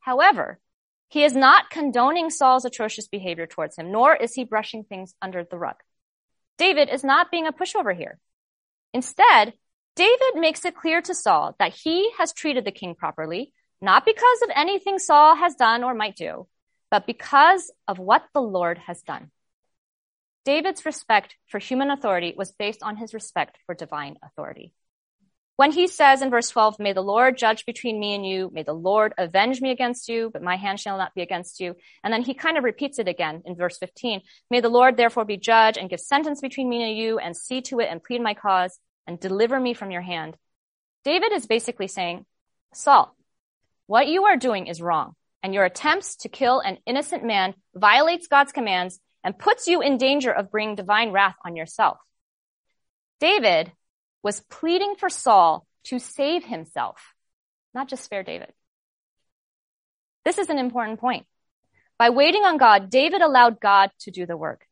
However, 0.01 0.61
he 1.09 1.25
is 1.25 1.35
not 1.35 1.71
condoning 1.71 2.31
Saul's 2.31 2.65
atrocious 2.65 3.09
behavior 3.09 3.47
towards 3.47 3.77
him, 3.77 3.91
nor 3.91 4.15
is 4.15 4.35
he 4.35 4.45
brushing 4.45 4.85
things 4.85 5.15
under 5.23 5.45
the 5.45 5.59
rug. 5.59 5.77
David 6.59 6.89
is 6.89 7.05
not 7.05 7.31
being 7.31 7.47
a 7.47 7.53
pushover 7.53 7.97
here. 7.97 8.19
Instead, 8.93 9.55
David 9.97 10.37
makes 10.37 10.67
it 10.67 10.77
clear 10.77 11.01
to 11.01 11.15
Saul 11.15 11.57
that 11.59 11.73
he 11.73 12.11
has 12.19 12.35
treated 12.35 12.67
the 12.67 12.71
king 12.71 12.95
properly, 12.95 13.53
not 13.81 14.05
because 14.05 14.43
of 14.43 14.51
anything 14.55 14.99
Saul 14.99 15.35
has 15.35 15.55
done 15.55 15.83
or 15.83 15.95
might 15.95 16.17
do, 16.17 16.47
but 16.91 17.07
because 17.07 17.73
of 17.89 17.99
what 17.99 18.25
the 18.35 18.43
Lord 18.43 18.77
has 18.77 19.01
done. 19.03 19.31
David's 20.45 20.85
respect 20.85 21.35
for 21.49 21.59
human 21.59 21.91
authority 21.91 22.35
was 22.37 22.53
based 22.53 22.83
on 22.83 22.97
his 22.97 23.15
respect 23.15 23.59
for 23.65 23.75
divine 23.75 24.17
authority. 24.23 24.75
When 25.57 25.73
he 25.73 25.87
says 25.87 26.21
in 26.21 26.29
verse 26.29 26.51
12, 26.51 26.79
may 26.79 26.93
the 26.93 27.01
Lord 27.01 27.39
judge 27.39 27.65
between 27.65 27.99
me 27.99 28.15
and 28.15 28.27
you, 28.27 28.51
may 28.53 28.63
the 28.63 28.75
Lord 28.75 29.15
avenge 29.17 29.63
me 29.63 29.71
against 29.71 30.11
you, 30.11 30.29
but 30.31 30.43
my 30.43 30.57
hand 30.57 30.79
shall 30.79 30.99
not 30.99 31.15
be 31.15 31.23
against 31.23 31.61
you. 31.61 31.75
And 32.05 32.13
then 32.13 32.23
he 32.23 32.35
kind 32.35 32.59
of 32.59 32.65
repeats 32.65 32.99
it 32.99 33.09
again 33.09 33.43
in 33.47 33.57
verse 33.57 33.79
15. 33.79 34.21
May 34.51 34.61
the 34.61 34.69
Lord 34.69 34.99
therefore 34.99 35.25
be 35.25 35.39
judge 35.39 35.79
and 35.79 35.89
give 35.89 36.01
sentence 36.01 36.43
between 36.43 36.69
me 36.69 36.83
and 36.83 36.99
you 36.99 37.19
and 37.19 37.35
see 37.35 37.63
to 37.63 37.81
it 37.81 37.89
and 37.91 38.05
plead 38.05 38.21
my 38.21 38.35
cause 38.35 38.79
and 39.07 39.21
deliver 39.21 39.59
me 39.59 39.75
from 39.75 39.90
your 39.90 40.03
hand. 40.03 40.37
David 41.05 41.33
is 41.33 41.47
basically 41.47 41.88
saying, 41.88 42.27
Saul, 42.75 43.14
what 43.87 44.09
you 44.09 44.25
are 44.25 44.37
doing 44.37 44.66
is 44.66 44.83
wrong 44.83 45.14
and 45.42 45.55
your 45.55 45.64
attempts 45.64 46.16
to 46.16 46.29
kill 46.29 46.59
an 46.61 46.79
innocent 46.87 47.25
man 47.25 47.55
violates 47.75 48.27
God's 48.27 48.53
commands 48.53 48.99
and 49.23 49.38
puts 49.38 49.69
you 49.69 49.81
in 49.81 49.97
danger 49.97 50.33
of 50.33 50.51
bringing 50.51 50.75
divine 50.75 51.12
wrath 51.12 51.37
on 51.45 51.55
yourself. 51.57 51.99
David 53.21 53.71
was 54.23 54.40
pleading 54.40 54.97
for 54.99 55.09
Saul 55.09 55.66
to 55.85 56.01
save 56.01 56.45
himself, 56.45 57.14
not 57.75 57.88
just 57.88 58.03
spare 58.03 58.25
David. 58.25 58.53
This 60.25 60.38
is 60.38 60.51
an 60.51 60.59
important 60.59 60.99
point. 60.99 61.27
By 61.99 62.11
waiting 62.11 62.42
on 62.42 62.59
God, 62.59 62.90
David 62.90 63.23
allowed 63.23 63.61
God 63.61 63.90
to 64.01 64.11
do 64.11 64.27
the 64.27 64.37
work. 64.37 64.65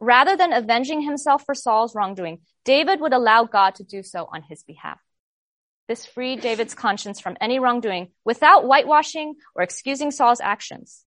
Rather 0.00 0.34
than 0.34 0.54
avenging 0.54 1.02
himself 1.02 1.44
for 1.44 1.54
Saul's 1.54 1.94
wrongdoing, 1.94 2.40
David 2.64 3.00
would 3.00 3.12
allow 3.12 3.44
God 3.44 3.74
to 3.76 3.84
do 3.84 4.02
so 4.02 4.26
on 4.32 4.42
his 4.42 4.62
behalf. 4.62 4.98
This 5.88 6.06
freed 6.06 6.40
David's 6.40 6.74
conscience 6.74 7.20
from 7.20 7.36
any 7.40 7.58
wrongdoing 7.58 8.12
without 8.24 8.64
whitewashing 8.64 9.34
or 9.54 9.62
excusing 9.62 10.10
Saul's 10.10 10.40
actions. 10.40 11.04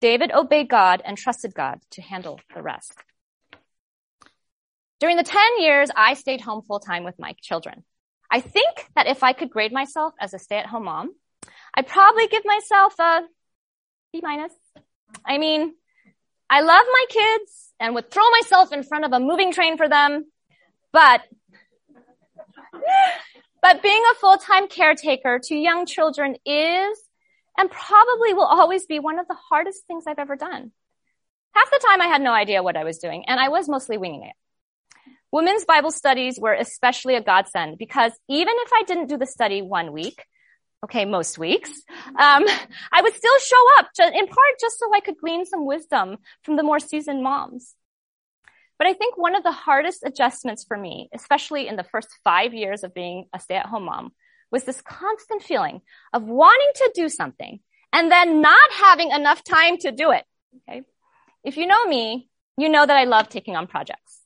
David 0.00 0.32
obeyed 0.32 0.68
God 0.68 1.02
and 1.04 1.16
trusted 1.16 1.54
God 1.54 1.80
to 1.92 2.02
handle 2.02 2.40
the 2.54 2.62
rest. 2.62 2.94
During 4.98 5.16
the 5.16 5.22
10 5.22 5.60
years 5.60 5.90
I 5.94 6.14
stayed 6.14 6.40
home 6.40 6.62
full 6.62 6.80
time 6.80 7.04
with 7.04 7.18
my 7.18 7.34
children, 7.40 7.84
I 8.30 8.40
think 8.40 8.88
that 8.96 9.06
if 9.06 9.22
I 9.22 9.34
could 9.34 9.50
grade 9.50 9.72
myself 9.72 10.14
as 10.20 10.34
a 10.34 10.38
stay 10.38 10.56
at 10.56 10.66
home 10.66 10.84
mom, 10.84 11.14
I'd 11.74 11.86
probably 11.86 12.26
give 12.26 12.44
myself 12.44 12.98
a 12.98 13.20
B 14.12 14.20
minus. 14.22 14.52
I 15.24 15.38
mean, 15.38 15.74
I 16.50 16.62
love 16.62 16.86
my 16.90 17.04
kids 17.08 17.65
and 17.80 17.94
would 17.94 18.10
throw 18.10 18.28
myself 18.30 18.72
in 18.72 18.82
front 18.82 19.04
of 19.04 19.12
a 19.12 19.20
moving 19.20 19.52
train 19.52 19.76
for 19.76 19.88
them, 19.88 20.26
but, 20.92 21.22
but 23.62 23.82
being 23.82 24.02
a 24.12 24.14
full-time 24.16 24.68
caretaker 24.68 25.40
to 25.44 25.54
young 25.54 25.86
children 25.86 26.36
is 26.44 26.98
and 27.58 27.70
probably 27.70 28.34
will 28.34 28.44
always 28.44 28.86
be 28.86 28.98
one 28.98 29.18
of 29.18 29.28
the 29.28 29.36
hardest 29.48 29.86
things 29.86 30.04
I've 30.06 30.18
ever 30.18 30.36
done. 30.36 30.72
Half 31.52 31.70
the 31.70 31.84
time 31.86 32.02
I 32.02 32.06
had 32.06 32.20
no 32.20 32.32
idea 32.32 32.62
what 32.62 32.76
I 32.76 32.84
was 32.84 32.98
doing 32.98 33.24
and 33.26 33.40
I 33.40 33.48
was 33.48 33.68
mostly 33.68 33.96
winging 33.96 34.24
it. 34.24 34.34
Women's 35.32 35.64
Bible 35.64 35.90
studies 35.90 36.38
were 36.38 36.52
especially 36.52 37.14
a 37.16 37.22
godsend 37.22 37.78
because 37.78 38.12
even 38.28 38.54
if 38.58 38.70
I 38.72 38.84
didn't 38.84 39.08
do 39.08 39.16
the 39.16 39.26
study 39.26 39.62
one 39.62 39.92
week, 39.92 40.22
okay, 40.86 41.04
most 41.04 41.36
weeks, 41.36 41.70
um, 42.06 42.44
I 42.92 43.02
would 43.02 43.14
still 43.14 43.38
show 43.40 43.78
up 43.78 43.88
in 43.98 44.26
part 44.26 44.60
just 44.60 44.78
so 44.78 44.86
I 44.94 45.00
could 45.00 45.18
glean 45.18 45.44
some 45.44 45.66
wisdom 45.66 46.18
from 46.42 46.54
the 46.54 46.62
more 46.62 46.78
seasoned 46.78 47.24
moms. 47.24 47.74
But 48.78 48.86
I 48.86 48.92
think 48.92 49.18
one 49.18 49.34
of 49.34 49.42
the 49.42 49.52
hardest 49.52 50.04
adjustments 50.04 50.64
for 50.64 50.76
me, 50.76 51.08
especially 51.12 51.66
in 51.66 51.74
the 51.74 51.82
first 51.82 52.08
five 52.22 52.54
years 52.54 52.84
of 52.84 52.94
being 52.94 53.26
a 53.34 53.40
stay-at-home 53.40 53.84
mom, 53.84 54.12
was 54.52 54.62
this 54.62 54.80
constant 54.80 55.42
feeling 55.42 55.80
of 56.12 56.22
wanting 56.22 56.72
to 56.76 56.92
do 56.94 57.08
something 57.08 57.58
and 57.92 58.12
then 58.12 58.40
not 58.40 58.70
having 58.72 59.10
enough 59.10 59.42
time 59.42 59.78
to 59.78 59.90
do 59.90 60.12
it. 60.12 60.24
Okay. 60.68 60.82
If 61.42 61.56
you 61.56 61.66
know 61.66 61.84
me, 61.86 62.28
you 62.56 62.68
know 62.68 62.86
that 62.86 62.96
I 62.96 63.04
love 63.04 63.28
taking 63.28 63.56
on 63.56 63.66
projects. 63.66 64.20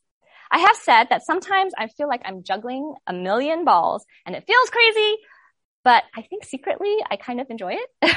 I 0.50 0.58
have 0.58 0.76
said 0.76 1.04
that 1.10 1.24
sometimes 1.24 1.72
I 1.78 1.86
feel 1.86 2.08
like 2.08 2.22
I'm 2.24 2.42
juggling 2.42 2.94
a 3.06 3.12
million 3.12 3.64
balls 3.64 4.04
and 4.26 4.34
it 4.34 4.44
feels 4.46 4.68
crazy, 4.68 5.16
but 5.84 6.02
I 6.14 6.22
think 6.22 6.44
secretly 6.44 6.94
I 7.10 7.16
kind 7.16 7.40
of 7.40 7.48
enjoy 7.50 7.74
it. 7.74 8.16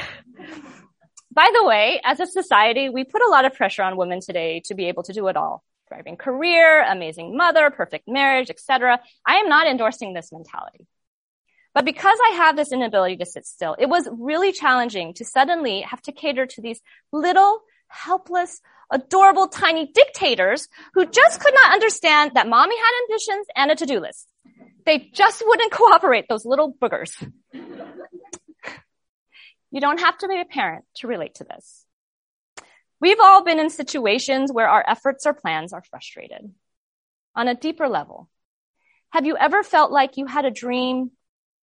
By 1.32 1.50
the 1.52 1.64
way, 1.64 2.00
as 2.04 2.20
a 2.20 2.26
society, 2.26 2.88
we 2.88 3.04
put 3.04 3.22
a 3.26 3.30
lot 3.30 3.44
of 3.44 3.54
pressure 3.54 3.82
on 3.82 3.96
women 3.96 4.20
today 4.20 4.62
to 4.66 4.74
be 4.74 4.86
able 4.86 5.02
to 5.04 5.12
do 5.12 5.26
it 5.28 5.36
all. 5.36 5.64
Thriving 5.88 6.16
career, 6.16 6.82
amazing 6.84 7.36
mother, 7.36 7.70
perfect 7.70 8.08
marriage, 8.08 8.50
etc. 8.50 9.00
I 9.26 9.36
am 9.36 9.48
not 9.48 9.66
endorsing 9.66 10.14
this 10.14 10.32
mentality. 10.32 10.86
But 11.74 11.84
because 11.84 12.16
I 12.24 12.36
have 12.36 12.56
this 12.56 12.72
inability 12.72 13.16
to 13.16 13.26
sit 13.26 13.46
still, 13.46 13.74
it 13.78 13.88
was 13.88 14.08
really 14.12 14.52
challenging 14.52 15.12
to 15.14 15.24
suddenly 15.24 15.80
have 15.80 16.00
to 16.02 16.12
cater 16.12 16.46
to 16.46 16.62
these 16.62 16.80
little, 17.12 17.60
helpless, 17.88 18.60
adorable 18.90 19.48
tiny 19.48 19.90
dictators 19.92 20.68
who 20.94 21.04
just 21.04 21.40
could 21.40 21.54
not 21.54 21.72
understand 21.72 22.32
that 22.34 22.48
mommy 22.48 22.76
had 22.76 23.02
ambitions 23.02 23.46
and 23.56 23.70
a 23.72 23.74
to-do 23.74 23.98
list. 23.98 24.28
They 24.86 25.10
just 25.12 25.42
wouldn't 25.44 25.72
cooperate, 25.72 26.26
those 26.28 26.44
little 26.44 26.72
boogers. 26.72 27.10
you 29.70 29.80
don't 29.80 30.00
have 30.00 30.18
to 30.18 30.28
be 30.28 30.40
a 30.40 30.44
parent 30.44 30.84
to 30.96 31.06
relate 31.06 31.36
to 31.36 31.44
this. 31.44 31.86
We've 33.00 33.20
all 33.20 33.44
been 33.44 33.58
in 33.58 33.70
situations 33.70 34.52
where 34.52 34.68
our 34.68 34.84
efforts 34.86 35.26
or 35.26 35.32
plans 35.32 35.72
are 35.72 35.82
frustrated. 35.90 36.52
On 37.34 37.48
a 37.48 37.54
deeper 37.54 37.88
level, 37.88 38.28
have 39.10 39.26
you 39.26 39.36
ever 39.36 39.62
felt 39.62 39.90
like 39.90 40.16
you 40.16 40.26
had 40.26 40.44
a 40.44 40.50
dream 40.50 41.10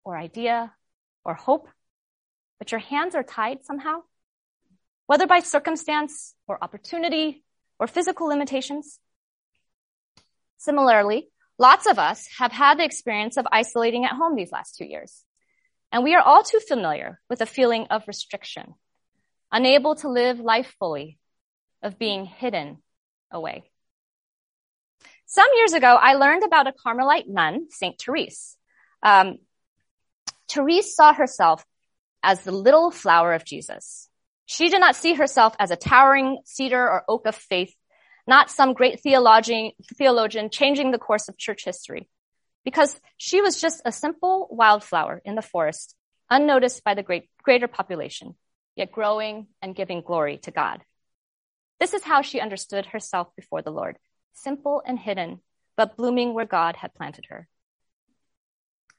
or 0.04 0.18
idea 0.18 0.74
or 1.24 1.34
hope, 1.34 1.70
but 2.60 2.72
your 2.72 2.80
hands 2.80 3.16
are 3.16 3.24
tied 3.24 3.64
somehow? 3.64 4.02
whether 5.12 5.28
by 5.28 5.42
circumstance 5.42 6.34
or 6.48 6.58
opportunity 6.64 7.44
or 7.78 7.86
physical 7.86 8.28
limitations. 8.28 8.98
Similarly, 10.56 11.28
lots 11.62 11.86
of 11.86 12.00
us 12.00 12.28
have 12.40 12.52
had 12.52 12.80
the 12.80 12.84
experience 12.84 13.38
of 13.38 13.46
isolating 13.52 14.04
at 14.04 14.14
home 14.14 14.36
these 14.36 14.52
last 14.52 14.76
two 14.78 14.86
years. 14.86 15.24
And 15.92 16.04
we 16.04 16.16
are 16.16 16.22
all 16.22 16.44
too 16.44 16.60
familiar 16.60 17.20
with 17.30 17.42
a 17.42 17.46
feeling 17.46 17.86
of 17.92 18.08
restriction, 18.08 18.74
unable 19.52 19.96
to 19.98 20.10
live 20.10 20.40
life 20.40 20.74
fully, 20.80 21.20
of 21.84 22.00
being 22.00 22.26
hidden 22.26 22.78
away. 23.30 23.64
Some 25.28 25.48
years 25.56 25.74
ago, 25.74 25.98
I 26.02 26.16
learned 26.16 26.44
about 26.44 26.68
a 26.68 26.74
Carmelite 26.74 27.30
nun, 27.30 27.68
St. 27.70 27.96
Therese. 28.02 28.58
Um, 29.04 29.38
Therese 30.50 30.96
saw 30.96 31.14
herself 31.14 31.64
as 32.24 32.42
the 32.42 32.52
little 32.52 32.92
flower 32.92 33.34
of 33.34 33.46
Jesus. 33.46 34.10
She 34.46 34.70
did 34.70 34.80
not 34.80 34.96
see 34.96 35.14
herself 35.14 35.56
as 35.60 35.72
a 35.72 35.76
towering 35.76 36.40
cedar 36.46 36.82
or 36.82 37.04
oak 37.08 37.28
of 37.28 37.36
faith, 37.36 37.74
not 38.32 38.50
some 38.50 38.72
great 38.72 39.02
theologian, 39.02 39.74
theologian 39.96 40.50
changing 40.50 40.92
the 40.92 41.06
course 41.08 41.28
of 41.28 41.38
church 41.38 41.66
history, 41.66 42.08
because 42.64 42.98
she 43.18 43.42
was 43.42 43.60
just 43.60 43.82
a 43.84 43.92
simple 43.92 44.48
wildflower 44.50 45.22
in 45.26 45.36
the 45.36 45.42
forest, 45.42 45.96
unnoticed 46.30 46.82
by 46.86 46.94
the 46.94 47.04
great, 47.04 47.30
greater 47.44 47.68
population, 47.68 48.34
yet 48.78 48.90
growing 48.90 49.48
and 49.62 49.76
giving 49.76 50.00
glory 50.00 50.38
to 50.38 50.50
God. 50.50 50.80
This 51.82 51.94
is 51.94 52.06
how 52.06 52.22
she 52.22 52.40
understood 52.40 52.86
herself 52.86 53.28
before 53.36 53.62
the 53.64 53.78
Lord, 53.80 53.98
simple 54.32 54.82
and 54.86 54.98
hidden, 54.98 55.42
but 55.76 55.98
blooming 55.98 56.34
where 56.34 56.46
God 56.46 56.78
had 56.78 56.96
planted 56.96 57.26
her. 57.28 57.50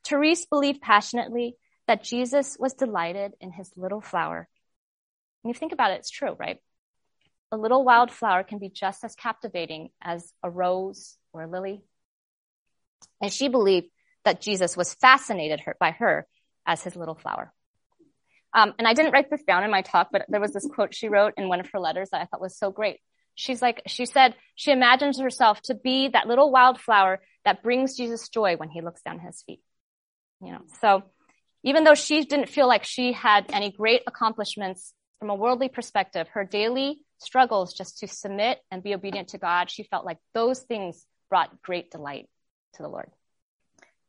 Therese 0.04 0.44
believed 0.44 0.82
passionately 0.82 1.56
that 1.86 2.04
Jesus 2.04 2.58
was 2.60 2.74
delighted 2.74 3.32
in 3.40 3.50
his 3.50 3.72
little 3.76 4.02
flower. 4.02 4.46
And 5.42 5.54
you 5.54 5.58
think 5.58 5.72
about 5.72 5.92
it, 5.92 6.00
it's 6.00 6.10
true, 6.10 6.36
right? 6.38 6.58
A 7.52 7.56
little 7.56 7.84
wildflower 7.84 8.42
can 8.44 8.58
be 8.58 8.70
just 8.70 9.04
as 9.04 9.14
captivating 9.14 9.90
as 10.02 10.32
a 10.42 10.50
rose 10.50 11.16
or 11.32 11.42
a 11.42 11.48
lily. 11.48 11.84
And 13.20 13.32
she 13.32 13.48
believed 13.48 13.88
that 14.24 14.40
Jesus 14.40 14.76
was 14.76 14.94
fascinated 14.94 15.60
her, 15.60 15.76
by 15.78 15.90
her 15.90 16.26
as 16.66 16.82
his 16.82 16.96
little 16.96 17.14
flower. 17.14 17.52
Um, 18.54 18.74
and 18.78 18.88
I 18.88 18.94
didn't 18.94 19.12
write 19.12 19.30
this 19.30 19.42
down 19.42 19.64
in 19.64 19.70
my 19.70 19.82
talk, 19.82 20.08
but 20.12 20.24
there 20.28 20.40
was 20.40 20.52
this 20.52 20.66
quote 20.66 20.94
she 20.94 21.08
wrote 21.08 21.34
in 21.36 21.48
one 21.48 21.60
of 21.60 21.68
her 21.72 21.78
letters 21.78 22.10
that 22.10 22.22
I 22.22 22.24
thought 22.24 22.40
was 22.40 22.56
so 22.56 22.70
great. 22.70 23.00
She's 23.34 23.62
like, 23.62 23.82
she 23.86 24.06
said 24.06 24.34
she 24.54 24.72
imagines 24.72 25.18
herself 25.18 25.60
to 25.62 25.74
be 25.74 26.08
that 26.08 26.26
little 26.26 26.50
wildflower 26.50 27.20
that 27.44 27.62
brings 27.62 27.96
Jesus 27.96 28.28
joy 28.28 28.56
when 28.56 28.68
he 28.68 28.82
looks 28.82 29.02
down 29.02 29.18
his 29.18 29.42
feet. 29.42 29.60
You 30.40 30.52
know, 30.52 30.62
so 30.80 31.02
even 31.64 31.84
though 31.84 31.94
she 31.94 32.24
didn't 32.24 32.48
feel 32.48 32.68
like 32.68 32.84
she 32.84 33.12
had 33.12 33.46
any 33.52 33.70
great 33.70 34.02
accomplishments 34.06 34.92
from 35.18 35.30
a 35.30 35.34
worldly 35.34 35.68
perspective, 35.68 36.28
her 36.32 36.44
daily 36.44 37.00
struggles 37.22 37.72
just 37.72 37.98
to 37.98 38.08
submit 38.08 38.58
and 38.70 38.82
be 38.82 38.94
obedient 38.94 39.28
to 39.28 39.38
God, 39.38 39.70
she 39.70 39.82
felt 39.84 40.04
like 40.04 40.18
those 40.34 40.60
things 40.60 41.06
brought 41.28 41.62
great 41.62 41.90
delight 41.90 42.28
to 42.74 42.82
the 42.82 42.88
Lord. 42.88 43.10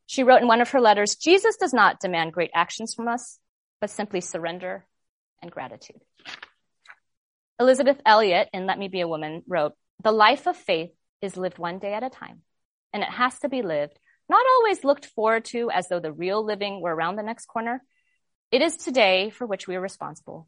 She 0.06 0.24
wrote 0.24 0.42
in 0.42 0.48
one 0.48 0.62
of 0.62 0.72
her 0.72 0.82
letters, 0.82 1.16
Jesus 1.16 1.56
does 1.56 1.74
not 1.74 2.00
demand 2.00 2.34
great 2.34 2.52
actions 2.54 2.94
from 2.94 3.08
us, 3.08 3.40
but 3.80 3.90
simply 3.90 4.22
surrender 4.22 4.86
and 5.42 5.52
gratitude. 5.52 6.02
Elisabeth 7.60 8.02
Elliot 8.06 8.50
in 8.54 8.66
Let 8.66 8.80
Me 8.80 8.88
Be 8.88 9.02
a 9.02 9.08
Woman 9.08 9.44
wrote, 9.48 9.74
The 10.04 10.12
life 10.12 10.48
of 10.48 10.58
faith 10.58 10.92
is 11.22 11.38
lived 11.38 11.58
one 11.58 11.80
day 11.80 11.94
at 11.94 12.04
a 12.04 12.10
time, 12.10 12.42
and 12.92 13.04
it 13.04 13.10
has 13.10 13.40
to 13.40 13.50
be 13.50 13.62
lived, 13.62 13.98
not 14.28 14.46
always 14.58 14.84
looked 14.84 15.06
forward 15.08 15.46
to 15.46 15.70
as 15.72 15.88
though 15.88 16.00
the 16.00 16.12
real 16.12 16.44
living 16.44 16.82
were 16.82 16.94
around 16.94 17.16
the 17.16 17.24
next 17.24 17.46
corner. 17.46 17.82
It 18.52 18.62
is 18.62 18.78
today 18.78 19.30
for 19.30 19.48
which 19.48 19.68
we 19.68 19.76
are 19.76 19.82
responsible. 19.82 20.48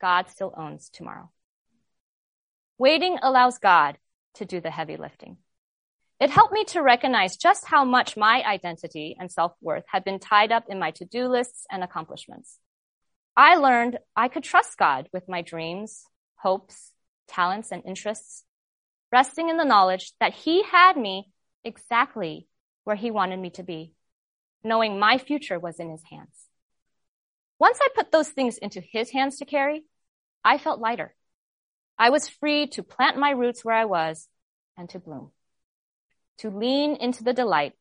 God 0.00 0.28
still 0.30 0.52
owns 0.56 0.88
tomorrow. 0.88 1.30
Waiting 2.78 3.18
allows 3.22 3.58
God 3.58 3.96
to 4.34 4.44
do 4.44 4.60
the 4.60 4.70
heavy 4.70 4.96
lifting. 4.96 5.38
It 6.20 6.30
helped 6.30 6.52
me 6.52 6.64
to 6.66 6.82
recognize 6.82 7.36
just 7.36 7.66
how 7.66 7.84
much 7.84 8.16
my 8.16 8.42
identity 8.42 9.16
and 9.18 9.30
self-worth 9.30 9.84
had 9.86 10.04
been 10.04 10.18
tied 10.18 10.52
up 10.52 10.64
in 10.68 10.78
my 10.78 10.90
to-do 10.90 11.26
lists 11.28 11.66
and 11.70 11.82
accomplishments. 11.82 12.58
I 13.36 13.56
learned 13.56 13.98
I 14.14 14.28
could 14.28 14.44
trust 14.44 14.78
God 14.78 15.08
with 15.12 15.28
my 15.28 15.42
dreams, 15.42 16.04
hopes, 16.36 16.92
talents, 17.28 17.72
and 17.72 17.82
interests, 17.84 18.44
resting 19.10 19.48
in 19.48 19.56
the 19.56 19.64
knowledge 19.64 20.12
that 20.20 20.34
He 20.34 20.62
had 20.62 20.96
me 20.96 21.30
exactly 21.64 22.46
where 22.84 22.96
He 22.96 23.10
wanted 23.10 23.38
me 23.38 23.50
to 23.50 23.62
be, 23.62 23.94
knowing 24.62 24.98
my 24.98 25.16
future 25.16 25.58
was 25.58 25.80
in 25.80 25.90
His 25.90 26.02
hands. 26.10 26.46
Once 27.58 27.78
I 27.80 27.88
put 27.94 28.12
those 28.12 28.28
things 28.28 28.58
into 28.58 28.82
His 28.82 29.10
hands 29.10 29.38
to 29.38 29.46
carry, 29.46 29.84
I 30.44 30.58
felt 30.58 30.78
lighter. 30.78 31.14
I 31.98 32.10
was 32.10 32.28
free 32.28 32.66
to 32.68 32.82
plant 32.82 33.16
my 33.16 33.30
roots 33.30 33.64
where 33.64 33.74
I 33.74 33.86
was 33.86 34.28
and 34.76 34.88
to 34.90 34.98
bloom, 34.98 35.30
to 36.38 36.50
lean 36.50 36.96
into 36.96 37.24
the 37.24 37.32
delight 37.32 37.72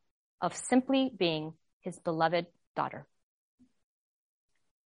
of 0.42 0.56
simply 0.56 1.12
being 1.16 1.54
His 1.82 2.00
beloved 2.00 2.46
daughter. 2.76 3.06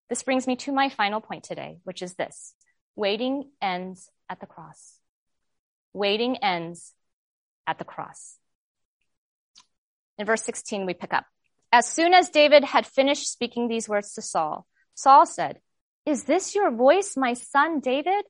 This 0.09 0.23
brings 0.23 0.47
me 0.47 0.57
to 0.57 0.73
my 0.73 0.89
final 0.89 1.21
point 1.21 1.45
today, 1.45 1.79
which 1.85 2.03
is 2.03 2.15
this. 2.15 2.55
Waiting 2.97 3.51
ends 3.61 4.11
at 4.29 4.41
the 4.41 4.47
cross. 4.47 4.99
Waiting 5.93 6.39
ends 6.39 6.95
at 7.67 7.79
the 7.79 7.85
cross. 7.85 8.37
In 10.17 10.27
verse 10.27 10.43
16, 10.43 10.87
we 10.87 10.95
pick 10.95 11.13
up. 11.13 11.27
As 11.71 11.87
soon 11.87 12.15
as 12.15 12.31
David 12.31 12.65
had 12.65 12.87
finished 12.87 13.31
speaking 13.31 13.69
these 13.69 13.89
words 13.89 14.15
to 14.15 14.23
Saul, 14.23 14.67
Saul 14.95 15.27
said, 15.27 15.61
Is 16.07 16.25
this 16.25 16.55
your 16.55 16.71
voice, 16.71 17.15
my 17.17 17.35
son 17.35 17.81
David? 17.81 18.25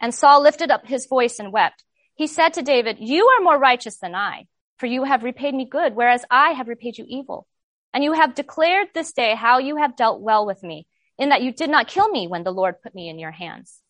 And 0.00 0.14
Saul 0.14 0.42
lifted 0.42 0.70
up 0.70 0.86
his 0.86 1.06
voice 1.06 1.38
and 1.38 1.52
wept. 1.52 1.84
He 2.14 2.26
said 2.26 2.54
to 2.54 2.62
David, 2.62 2.98
You 3.00 3.26
are 3.28 3.42
more 3.42 3.58
righteous 3.58 3.98
than 3.98 4.14
I, 4.14 4.46
for 4.78 4.86
you 4.86 5.04
have 5.04 5.22
repaid 5.22 5.54
me 5.54 5.66
good, 5.68 5.94
whereas 5.94 6.24
I 6.30 6.52
have 6.52 6.68
repaid 6.68 6.98
you 6.98 7.04
evil. 7.08 7.46
And 7.92 8.04
you 8.04 8.12
have 8.12 8.34
declared 8.34 8.88
this 8.92 9.12
day 9.12 9.34
how 9.34 9.58
you 9.58 9.76
have 9.76 9.96
dealt 9.96 10.20
well 10.20 10.46
with 10.46 10.62
me, 10.62 10.86
in 11.18 11.30
that 11.30 11.42
you 11.42 11.52
did 11.52 11.70
not 11.70 11.88
kill 11.88 12.08
me 12.08 12.28
when 12.28 12.44
the 12.44 12.52
Lord 12.52 12.82
put 12.82 12.94
me 12.94 13.08
in 13.08 13.18
your 13.18 13.30
hands. 13.30 13.80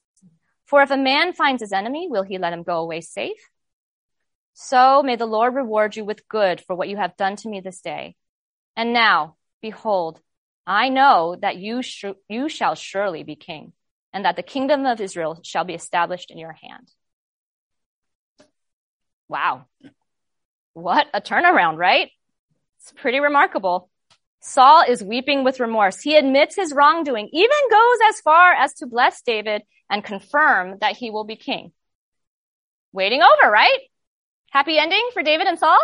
For 0.67 0.83
if 0.83 0.91
a 0.91 0.97
man 0.97 1.33
finds 1.33 1.63
his 1.63 1.73
enemy, 1.73 2.09
will 2.11 2.23
he 2.23 2.39
let 2.39 2.53
him 2.53 2.63
go 2.63 2.79
away 2.79 3.01
safe? 3.01 3.49
So 4.55 5.03
may 5.03 5.17
the 5.17 5.27
Lord 5.27 5.55
reward 5.55 5.97
you 5.97 6.05
with 6.05 6.29
good 6.29 6.61
for 6.61 6.75
what 6.75 6.89
you 6.89 6.97
have 6.97 7.17
done 7.17 7.37
to 7.37 7.49
me 7.49 7.61
this 7.61 7.81
day. 7.81 8.17
And 8.75 8.93
now, 8.93 9.37
behold, 9.61 10.21
I 10.67 10.89
know 10.89 11.37
that 11.41 11.57
you, 11.57 11.83
sh- 11.83 12.07
you 12.29 12.49
shall 12.49 12.75
surely 12.75 13.23
be 13.23 13.37
king, 13.37 13.73
and 14.17 14.25
that 14.25 14.35
the 14.35 14.43
kingdom 14.43 14.87
of 14.87 14.99
Israel 14.99 15.39
shall 15.43 15.65
be 15.65 15.75
established 15.75 16.31
in 16.31 16.39
your 16.39 16.55
hand. 16.55 16.91
Wow. 19.29 19.67
What 20.73 21.07
a 21.13 21.21
turnaround, 21.21 21.77
right? 21.77 22.09
It's 22.81 22.93
pretty 22.93 23.21
remarkable. 23.21 23.91
Saul 24.41 24.85
is 24.89 25.05
weeping 25.05 25.45
with 25.45 25.61
remorse. 25.61 26.01
He 26.01 26.17
admits 26.17 26.57
his 26.57 26.73
wrongdoing, 26.73 27.29
even 27.31 27.71
goes 27.71 27.99
as 28.09 28.23
far 28.23 28.55
as 28.55 28.73
to 28.77 28.87
bless 28.87 29.21
David 29.21 29.61
and 29.91 30.03
confirm 30.03 30.79
that 30.81 30.97
he 30.97 31.11
will 31.11 31.25
be 31.25 31.37
king. 31.37 31.73
Waiting 32.95 33.21
over, 33.21 33.51
right? 33.51 33.81
Happy 34.51 34.79
ending 34.79 35.11
for 35.13 35.23
David 35.23 35.47
and 35.47 35.59
Saul? 35.59 35.79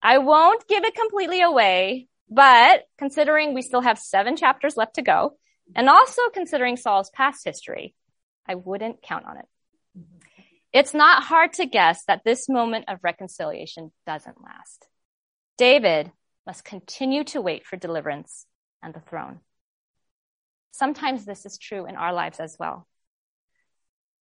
I 0.00 0.16
won't 0.16 0.66
give 0.66 0.82
it 0.82 0.94
completely 0.94 1.42
away, 1.42 2.08
but 2.30 2.84
considering 2.96 3.52
we 3.52 3.60
still 3.60 3.82
have 3.82 3.98
seven 3.98 4.34
chapters 4.34 4.78
left 4.78 4.94
to 4.94 5.02
go, 5.02 5.36
and 5.74 5.88
also 5.88 6.22
considering 6.32 6.76
Saul's 6.76 7.10
past 7.10 7.44
history, 7.44 7.94
I 8.46 8.54
wouldn't 8.54 9.02
count 9.02 9.26
on 9.26 9.38
it. 9.38 9.46
Mm-hmm. 9.98 10.18
It's 10.72 10.94
not 10.94 11.22
hard 11.22 11.52
to 11.54 11.66
guess 11.66 12.04
that 12.06 12.22
this 12.24 12.48
moment 12.48 12.86
of 12.88 12.98
reconciliation 13.02 13.92
doesn't 14.06 14.42
last. 14.42 14.88
David 15.58 16.10
must 16.46 16.64
continue 16.64 17.24
to 17.24 17.40
wait 17.40 17.66
for 17.66 17.76
deliverance 17.76 18.46
and 18.82 18.92
the 18.92 19.00
throne. 19.00 19.40
Sometimes 20.72 21.24
this 21.24 21.44
is 21.46 21.58
true 21.58 21.86
in 21.86 21.96
our 21.96 22.12
lives 22.12 22.40
as 22.40 22.56
well. 22.58 22.86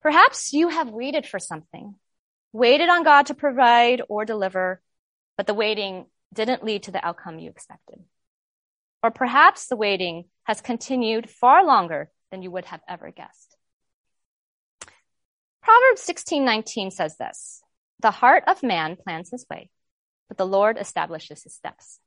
Perhaps 0.03 0.53
you 0.53 0.69
have 0.69 0.91
waited 0.91 1.27
for 1.27 1.39
something, 1.39 1.95
waited 2.53 2.89
on 2.89 3.05
God 3.05 3.27
to 3.27 3.35
provide 3.35 4.03
or 4.09 4.25
deliver, 4.25 4.81
but 5.37 5.47
the 5.47 5.55
waiting 5.55 6.07
didn't 6.35 6.65
lead 6.65 6.85
to 6.85 6.91
the 6.91 7.05
outcome 7.05 7.39
you 7.39 7.51
expected. 7.51 8.01
Or 9.03 9.11
perhaps 9.11 9.67
the 9.67 9.77
waiting 9.77 10.25
has 10.45 10.61
continued 10.61 11.31
far 11.31 11.65
longer 11.65 12.11
than 12.31 12.43
you 12.43 12.51
would 12.51 12.67
have 12.67 12.81
ever 12.89 13.11
guessed. 13.11 13.57
Proverbs 15.63 16.03
16:19 16.03 16.91
says 16.91 17.17
this, 17.17 17.63
"The 18.01 18.11
heart 18.11 18.45
of 18.47 18.63
man 18.63 18.97
plans 18.97 19.31
his 19.31 19.47
way, 19.49 19.71
but 20.29 20.37
the 20.37 20.47
Lord 20.47 20.79
establishes 20.79 21.43
his 21.43 21.55
steps." 21.55 22.01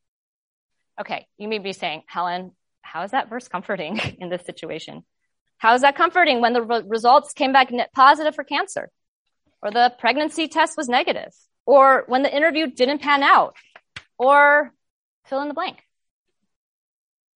Okay, 0.99 1.27
you 1.37 1.47
may 1.47 1.59
be 1.59 1.73
saying, 1.73 2.03
Helen, 2.07 2.55
how 2.81 3.03
is 3.03 3.11
that 3.11 3.29
verse 3.29 3.47
comforting 3.47 3.97
in 4.19 4.29
this 4.29 4.45
situation? 4.45 5.03
How 5.57 5.73
is 5.73 5.81
that 5.81 5.95
comforting 5.95 6.41
when 6.41 6.53
the 6.53 6.61
re- 6.61 6.83
results 6.85 7.33
came 7.33 7.53
back 7.53 7.71
positive 7.95 8.35
for 8.35 8.43
cancer? 8.43 8.91
Or 9.61 9.71
the 9.71 9.93
pregnancy 9.97 10.47
test 10.47 10.77
was 10.77 10.89
negative? 10.89 11.33
Or 11.65 12.03
when 12.07 12.21
the 12.21 12.35
interview 12.35 12.67
didn't 12.67 12.99
pan 12.99 13.23
out? 13.23 13.55
Or 14.17 14.73
fill 15.25 15.41
in 15.41 15.47
the 15.47 15.53
blank. 15.53 15.77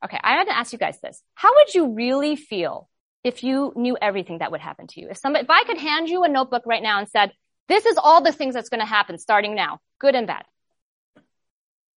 Okay, 0.04 0.20
I 0.24 0.34
had 0.34 0.46
to 0.46 0.58
ask 0.58 0.74
you 0.74 0.80
guys 0.80 1.00
this. 1.02 1.22
How 1.34 1.54
would 1.56 1.74
you 1.74 1.94
really 1.94 2.36
feel 2.36 2.90
if 3.24 3.44
you 3.44 3.74
knew 3.76 3.98
everything 4.00 4.40
that 4.40 4.52
would 4.52 4.62
happen 4.62 4.88
to 4.88 5.02
you? 5.02 5.10
If 5.10 5.18
somebody, 5.18 5.44
if 5.44 5.50
I 5.50 5.64
could 5.64 5.78
hand 5.78 6.08
you 6.08 6.24
a 6.24 6.30
notebook 6.30 6.64
right 6.66 6.84
now 6.84 7.00
and 7.00 7.10
said, 7.10 7.32
this 7.68 7.86
is 7.86 7.98
all 7.98 8.22
the 8.22 8.32
things 8.32 8.54
that's 8.54 8.70
going 8.70 8.80
to 8.80 8.86
happen 8.86 9.18
starting 9.18 9.56
now, 9.56 9.80
good 10.00 10.16
and 10.16 10.28
bad. 10.28 10.46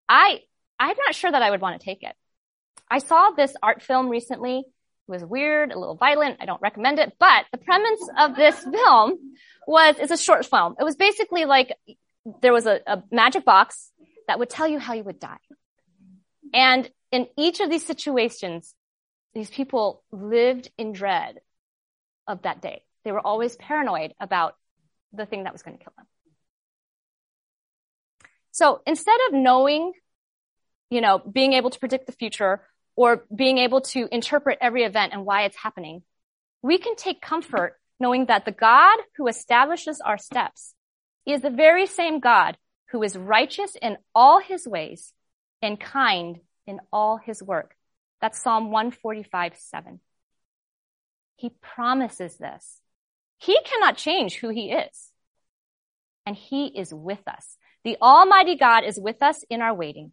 I, 0.09 0.41
I'm 0.79 0.97
not 1.07 1.15
sure 1.15 1.31
that 1.31 1.43
I 1.43 1.51
would 1.51 1.61
want 1.61 1.81
to 1.81 1.85
take 1.85 2.03
it. 2.03 2.15
I 2.91 2.99
saw 2.99 3.31
this 3.31 3.55
art 3.63 3.83
film 3.83 4.09
recently. 4.09 4.59
It 4.59 4.65
was 5.07 5.25
weird, 5.25 5.71
a 5.73 5.79
little 5.79 5.95
violent. 5.95 6.39
I 6.41 6.47
don't 6.47 6.61
recommend 6.61 6.99
it, 6.99 7.13
but 7.21 7.45
the 7.53 7.59
premise 7.59 8.01
of 8.19 8.35
this 8.35 8.59
film 8.73 9.19
was, 9.67 9.97
it's 9.99 10.11
a 10.11 10.17
short 10.17 10.47
film. 10.47 10.75
It 10.81 10.85
was 10.85 10.97
basically 10.97 11.45
like 11.45 11.77
there 12.43 12.53
was 12.53 12.67
a, 12.67 12.81
a 12.87 13.03
magic 13.13 13.45
box 13.45 13.93
that 14.27 14.39
would 14.39 14.51
tell 14.51 14.67
you 14.67 14.79
how 14.79 14.95
you 14.95 15.05
would 15.05 15.21
die. 15.21 15.39
And 16.53 16.91
in 17.13 17.27
each 17.37 17.61
of 17.61 17.71
these 17.71 17.87
situations, 17.87 18.75
these 19.35 19.51
people 19.51 20.03
lived 20.11 20.71
in 20.79 20.93
dread 20.93 21.41
of 22.27 22.43
that 22.43 22.61
day. 22.61 22.83
They 23.05 23.13
were 23.13 23.25
always 23.27 23.57
paranoid 23.57 24.15
about 24.21 24.57
the 25.13 25.27
thing 25.27 25.45
that 25.45 25.53
was 25.53 25.63
going 25.63 25.79
to 25.79 25.85
kill 25.85 25.93
them. 25.97 26.07
So 28.53 28.81
instead 28.87 29.19
of 29.29 29.35
knowing, 29.35 29.93
you 30.91 31.01
know, 31.01 31.19
being 31.19 31.53
able 31.55 31.71
to 31.71 31.79
predict 31.79 32.07
the 32.07 32.13
future 32.13 32.61
or 32.97 33.25
being 33.35 33.59
able 33.59 33.81
to 33.81 34.09
interpret 34.11 34.59
every 34.61 34.85
event 34.85 35.13
and 35.13 35.25
why 35.25 35.43
it's 35.43 35.57
happening, 35.57 36.03
we 36.63 36.79
can 36.79 36.97
take 36.97 37.23
comfort 37.23 37.79
knowing 37.99 38.27
that 38.27 38.45
the 38.45 38.53
God 38.53 38.99
who 39.17 39.29
establishes 39.29 40.01
our 40.01 40.19
steps 40.19 40.75
is 41.27 41.43
the 41.43 41.51
very 41.51 41.87
same 41.87 42.19
God 42.21 42.57
who 42.91 43.03
is 43.03 43.17
righteous 43.17 43.77
in 43.81 43.99
all 44.15 44.41
his 44.41 44.67
ways 44.67 45.13
and 45.63 45.79
kind 45.79 46.41
in 46.71 46.81
all 46.93 47.19
his 47.19 47.43
work. 47.43 47.75
That's 48.21 48.41
Psalm 48.41 48.71
145, 48.71 49.57
7. 49.57 50.01
He 51.37 51.51
promises 51.61 52.37
this. 52.37 52.81
He 53.39 53.59
cannot 53.65 53.97
change 53.97 54.37
who 54.37 54.51
he 54.51 54.71
is. 54.71 55.11
And 56.25 56.37
he 56.37 56.67
is 56.67 56.95
with 56.95 57.27
us. 57.27 57.57
The 57.83 57.97
Almighty 58.01 58.57
God 58.57 58.85
is 58.85 59.01
with 59.01 59.23
us 59.23 59.43
in 59.51 59.63
our 59.63 59.75
waiting. 59.75 60.13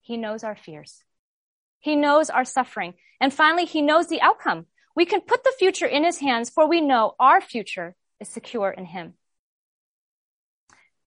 He 0.00 0.16
knows 0.16 0.42
our 0.42 0.56
fears. 0.56 1.04
He 1.78 1.94
knows 1.94 2.30
our 2.30 2.44
suffering. 2.44 2.94
And 3.20 3.32
finally, 3.32 3.66
he 3.66 3.82
knows 3.82 4.08
the 4.08 4.22
outcome. 4.22 4.66
We 4.96 5.04
can 5.04 5.20
put 5.20 5.44
the 5.44 5.54
future 5.58 5.86
in 5.86 6.04
his 6.04 6.18
hands 6.18 6.50
for 6.50 6.66
we 6.66 6.80
know 6.80 7.14
our 7.20 7.40
future 7.40 7.94
is 8.18 8.28
secure 8.28 8.70
in 8.70 8.86
him. 8.86 9.14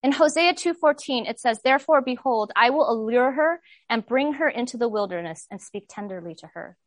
In 0.03 0.11
Hosea 0.11 0.53
2:14 0.53 1.25
it 1.29 1.39
says 1.39 1.61
therefore 1.63 2.01
behold 2.01 2.51
I 2.57 2.69
will 2.69 2.91
allure 2.91 3.31
her 3.31 3.61
and 3.89 4.05
bring 4.05 4.33
her 4.33 4.49
into 4.49 4.77
the 4.77 4.89
wilderness 4.89 5.47
and 5.49 5.61
speak 5.61 5.85
tenderly 5.87 6.35
to 6.35 6.47
her. 6.47 6.77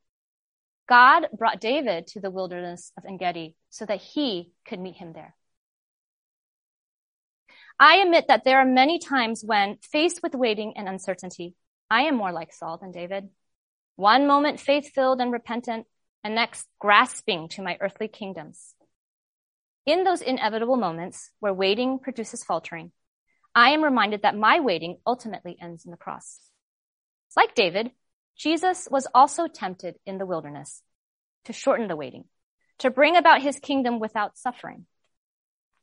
God 0.86 1.28
brought 1.32 1.60
David 1.60 2.06
to 2.08 2.20
the 2.20 2.30
wilderness 2.30 2.92
of 2.96 3.06
Engedi 3.06 3.56
so 3.70 3.86
that 3.86 4.02
he 4.02 4.52
could 4.66 4.78
meet 4.78 4.96
him 4.96 5.14
there. 5.14 5.34
I 7.80 7.96
admit 7.96 8.28
that 8.28 8.44
there 8.44 8.58
are 8.58 8.64
many 8.64 8.98
times 8.98 9.42
when 9.44 9.78
faced 9.78 10.22
with 10.22 10.34
waiting 10.34 10.74
and 10.76 10.88
uncertainty, 10.88 11.54
I 11.90 12.02
am 12.02 12.16
more 12.16 12.32
like 12.32 12.52
Saul 12.52 12.78
than 12.78 12.92
David. 12.92 13.28
One 13.96 14.26
moment 14.26 14.60
faith 14.60 14.92
filled 14.94 15.20
and 15.20 15.32
repentant, 15.32 15.86
and 16.22 16.34
next 16.34 16.66
grasping 16.78 17.48
to 17.50 17.62
my 17.62 17.76
earthly 17.80 18.08
kingdoms. 18.08 18.74
In 19.86 20.04
those 20.04 20.20
inevitable 20.20 20.76
moments 20.76 21.30
where 21.40 21.54
waiting 21.54 21.98
produces 21.98 22.42
faltering, 22.42 22.92
I 23.56 23.70
am 23.70 23.82
reminded 23.82 24.22
that 24.22 24.36
my 24.36 24.60
waiting 24.60 24.98
ultimately 25.06 25.56
ends 25.58 25.86
in 25.86 25.90
the 25.90 25.96
cross. 25.96 26.38
Like 27.34 27.54
David, 27.54 27.90
Jesus 28.36 28.86
was 28.90 29.06
also 29.14 29.48
tempted 29.48 29.96
in 30.04 30.18
the 30.18 30.26
wilderness 30.26 30.82
to 31.46 31.54
shorten 31.54 31.88
the 31.88 31.96
waiting, 31.96 32.24
to 32.80 32.90
bring 32.90 33.16
about 33.16 33.40
his 33.40 33.58
kingdom 33.58 33.98
without 33.98 34.36
suffering. 34.36 34.84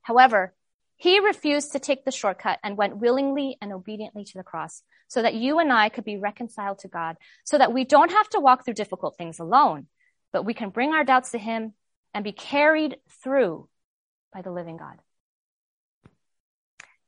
However, 0.04 0.54
he 0.98 1.20
refused 1.20 1.72
to 1.72 1.80
take 1.80 2.06
the 2.06 2.12
shortcut 2.12 2.60
and 2.64 2.78
went 2.78 2.98
willingly 2.98 3.58
and 3.60 3.74
obediently 3.74 4.24
to 4.24 4.38
the 4.38 4.44
cross 4.44 4.84
so 5.08 5.24
that 5.24 5.34
you 5.34 5.58
and 5.58 5.74
I 5.74 5.90
could 5.90 6.06
be 6.06 6.18
reconciled 6.18 6.80
to 6.80 6.88
God, 6.88 7.18
so 7.44 7.58
that 7.58 7.74
we 7.74 7.86
don't 7.86 8.12
have 8.12 8.30
to 8.30 8.40
walk 8.40 8.64
through 8.64 8.76
difficult 8.76 9.18
things 9.18 9.40
alone, 9.40 9.88
but 10.32 10.46
we 10.46 10.54
can 10.54 10.70
bring 10.70 10.94
our 10.94 11.04
doubts 11.04 11.32
to 11.32 11.40
him 11.40 11.74
and 12.14 12.24
be 12.24 12.34
carried 12.34 12.98
through 13.24 13.68
by 14.32 14.44
the 14.44 14.52
living 14.52 14.78
God. 14.78 15.00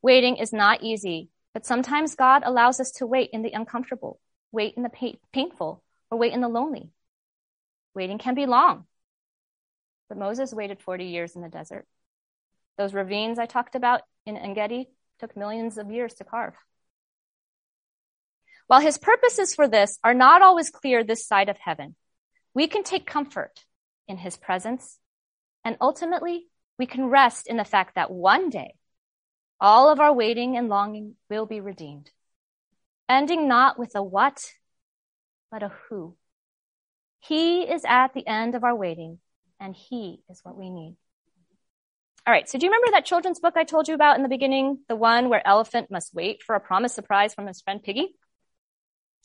Waiting 0.05 0.35
is 0.35 0.53
not 0.53 0.83
easy, 0.83 1.29
but 1.51 1.65
sometimes 1.65 2.13
God 2.13 2.43
allows 2.45 2.79
us 2.79 2.91
to 2.97 3.07
wait 3.07 3.31
in 3.33 3.41
the 3.41 3.53
uncomfortable, 3.53 4.19
wait 4.51 4.75
in 4.77 4.83
the 4.83 4.89
pain- 4.89 5.17
painful, 5.33 5.81
or 6.11 6.19
wait 6.19 6.31
in 6.31 6.41
the 6.41 6.47
lonely. 6.47 6.91
Waiting 7.95 8.19
can 8.19 8.35
be 8.35 8.45
long. 8.45 8.85
But 10.07 10.19
Moses 10.19 10.53
waited 10.53 10.79
40 10.79 11.05
years 11.05 11.35
in 11.35 11.41
the 11.41 11.49
desert. 11.49 11.87
Those 12.77 12.93
ravines 12.93 13.39
I 13.39 13.47
talked 13.47 13.73
about 13.73 14.03
in 14.27 14.37
Engedi 14.37 14.91
took 15.17 15.35
millions 15.35 15.79
of 15.79 15.89
years 15.89 16.13
to 16.19 16.23
carve. 16.23 16.53
While 18.67 18.81
his 18.81 18.99
purposes 18.99 19.55
for 19.55 19.67
this 19.67 19.97
are 20.03 20.13
not 20.13 20.43
always 20.43 20.69
clear 20.69 21.03
this 21.03 21.25
side 21.25 21.49
of 21.49 21.57
heaven, 21.57 21.95
we 22.53 22.67
can 22.67 22.83
take 22.83 23.07
comfort 23.07 23.65
in 24.07 24.17
his 24.17 24.37
presence, 24.37 24.99
and 25.63 25.77
ultimately, 25.81 26.45
we 26.77 26.85
can 26.85 27.07
rest 27.07 27.47
in 27.47 27.57
the 27.57 27.65
fact 27.65 27.95
that 27.95 28.11
one 28.11 28.51
day 28.51 28.75
all 29.59 29.89
of 29.89 29.99
our 29.99 30.13
waiting 30.13 30.57
and 30.57 30.69
longing 30.69 31.15
will 31.29 31.45
be 31.45 31.61
redeemed, 31.61 32.11
ending 33.07 33.47
not 33.47 33.79
with 33.79 33.95
a 33.95 34.03
what, 34.03 34.51
but 35.51 35.63
a 35.63 35.71
who. 35.89 36.15
He 37.19 37.61
is 37.61 37.83
at 37.87 38.13
the 38.13 38.27
end 38.27 38.55
of 38.55 38.63
our 38.63 38.75
waiting, 38.75 39.19
and 39.59 39.75
He 39.75 40.21
is 40.29 40.41
what 40.43 40.57
we 40.57 40.69
need. 40.69 40.95
All 42.27 42.33
right, 42.33 42.49
so 42.49 42.57
do 42.57 42.65
you 42.65 42.71
remember 42.71 42.91
that 42.91 43.05
children's 43.05 43.39
book 43.39 43.53
I 43.55 43.63
told 43.63 43.87
you 43.87 43.93
about 43.93 44.17
in 44.17 44.23
the 44.23 44.29
beginning? 44.29 44.79
The 44.89 44.95
one 44.95 45.29
where 45.29 45.47
Elephant 45.47 45.91
must 45.91 46.13
wait 46.13 46.41
for 46.43 46.55
a 46.55 46.59
promised 46.59 46.95
surprise 46.95 47.33
from 47.33 47.47
his 47.47 47.61
friend 47.61 47.81
Piggy? 47.81 48.15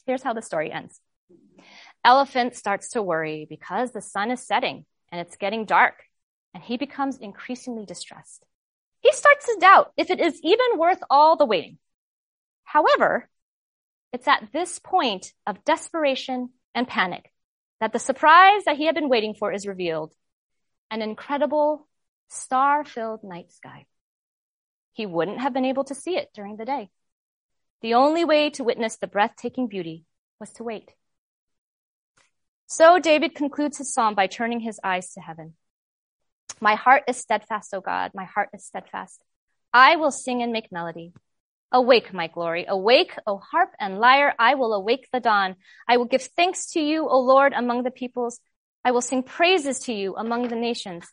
Here's 0.07 0.23
how 0.23 0.35
the 0.35 0.43
story 0.43 0.71
ends. 0.71 1.01
Elephant 2.05 2.55
starts 2.55 2.91
to 2.91 3.03
worry 3.03 3.47
because 3.49 3.93
the 3.93 4.03
sun 4.03 4.31
is 4.31 4.47
setting 4.47 4.85
and 5.11 5.21
it's 5.21 5.37
getting 5.37 5.65
dark, 5.65 6.05
and 6.55 6.63
he 6.63 6.77
becomes 6.77 7.19
increasingly 7.19 7.87
distressed 7.87 8.45
he 9.01 9.13
starts 9.13 9.47
to 9.47 9.59
doubt 9.61 9.93
if 9.97 10.11
it 10.11 10.21
is 10.21 10.41
even 10.43 10.79
worth 10.79 11.03
all 11.11 11.37
the 11.37 11.47
waiting. 11.47 11.79
However, 12.65 13.29
it's 14.13 14.29
at 14.29 14.49
this 14.53 14.79
point 14.79 15.33
of 15.47 15.65
desperation 15.65 16.51
and 16.75 16.87
panic 16.87 17.31
that 17.81 17.93
the 17.93 17.99
surprise 17.99 18.65
that 18.65 18.77
he 18.77 18.87
had 18.87 18.95
been 18.95 19.09
waiting 19.09 19.35
for 19.35 19.53
is 19.53 19.67
revealed. 19.67 20.13
An 20.91 21.03
incredible 21.03 21.89
star 22.29 22.85
filled 22.85 23.25
night 23.25 23.53
sky. 23.53 23.87
He 24.93 25.07
wouldn't 25.07 25.41
have 25.41 25.53
been 25.53 25.65
able 25.65 25.85
to 25.85 25.95
see 25.95 26.17
it 26.17 26.29
during 26.35 26.57
the 26.57 26.65
day. 26.65 26.91
The 27.81 27.95
only 27.95 28.25
way 28.25 28.51
to 28.51 28.65
witness 28.65 28.97
the 28.97 29.07
breathtaking 29.07 29.69
beauty 29.69 30.05
was 30.39 30.51
to 30.55 30.65
wait. 30.65 30.93
So 32.67 32.99
David 32.99 33.35
concludes 33.35 33.79
his 33.79 33.93
psalm 33.93 34.15
by 34.15 34.27
turning 34.27 34.61
his 34.61 34.79
eyes 34.85 35.13
to 35.15 35.21
heaven. 35.21 35.55
My 36.61 36.75
heart 36.75 37.05
is 37.09 37.17
steadfast, 37.17 37.73
O 37.75 37.81
God. 37.81 38.13
My 38.15 38.25
heart 38.25 38.51
is 38.55 38.65
steadfast. 38.65 39.21
I 39.73 39.97
will 39.97 40.11
sing 40.11 40.43
and 40.43 40.53
make 40.53 40.73
melody. 40.73 41.13
Awake, 41.73 42.13
my 42.13 42.27
glory. 42.27 42.67
Awake, 42.69 43.13
O 43.27 43.39
harp 43.39 43.71
and 43.79 43.99
lyre. 43.99 44.35
I 44.39 44.55
will 44.55 44.73
awake 44.73 45.09
the 45.13 45.21
dawn. 45.21 45.57
I 45.89 45.97
will 45.99 46.07
give 46.07 46.23
thanks 46.23 46.73
to 46.73 46.81
you, 46.81 47.09
O 47.09 47.21
Lord, 47.21 47.53
among 47.53 47.85
the 47.85 47.91
peoples. 47.91 48.41
I 48.85 48.91
will 48.91 49.03
sing 49.03 49.23
praises 49.23 49.79
to 49.81 49.93
you 49.93 50.17
among 50.17 50.49
the 50.49 50.57
nations. 50.57 51.07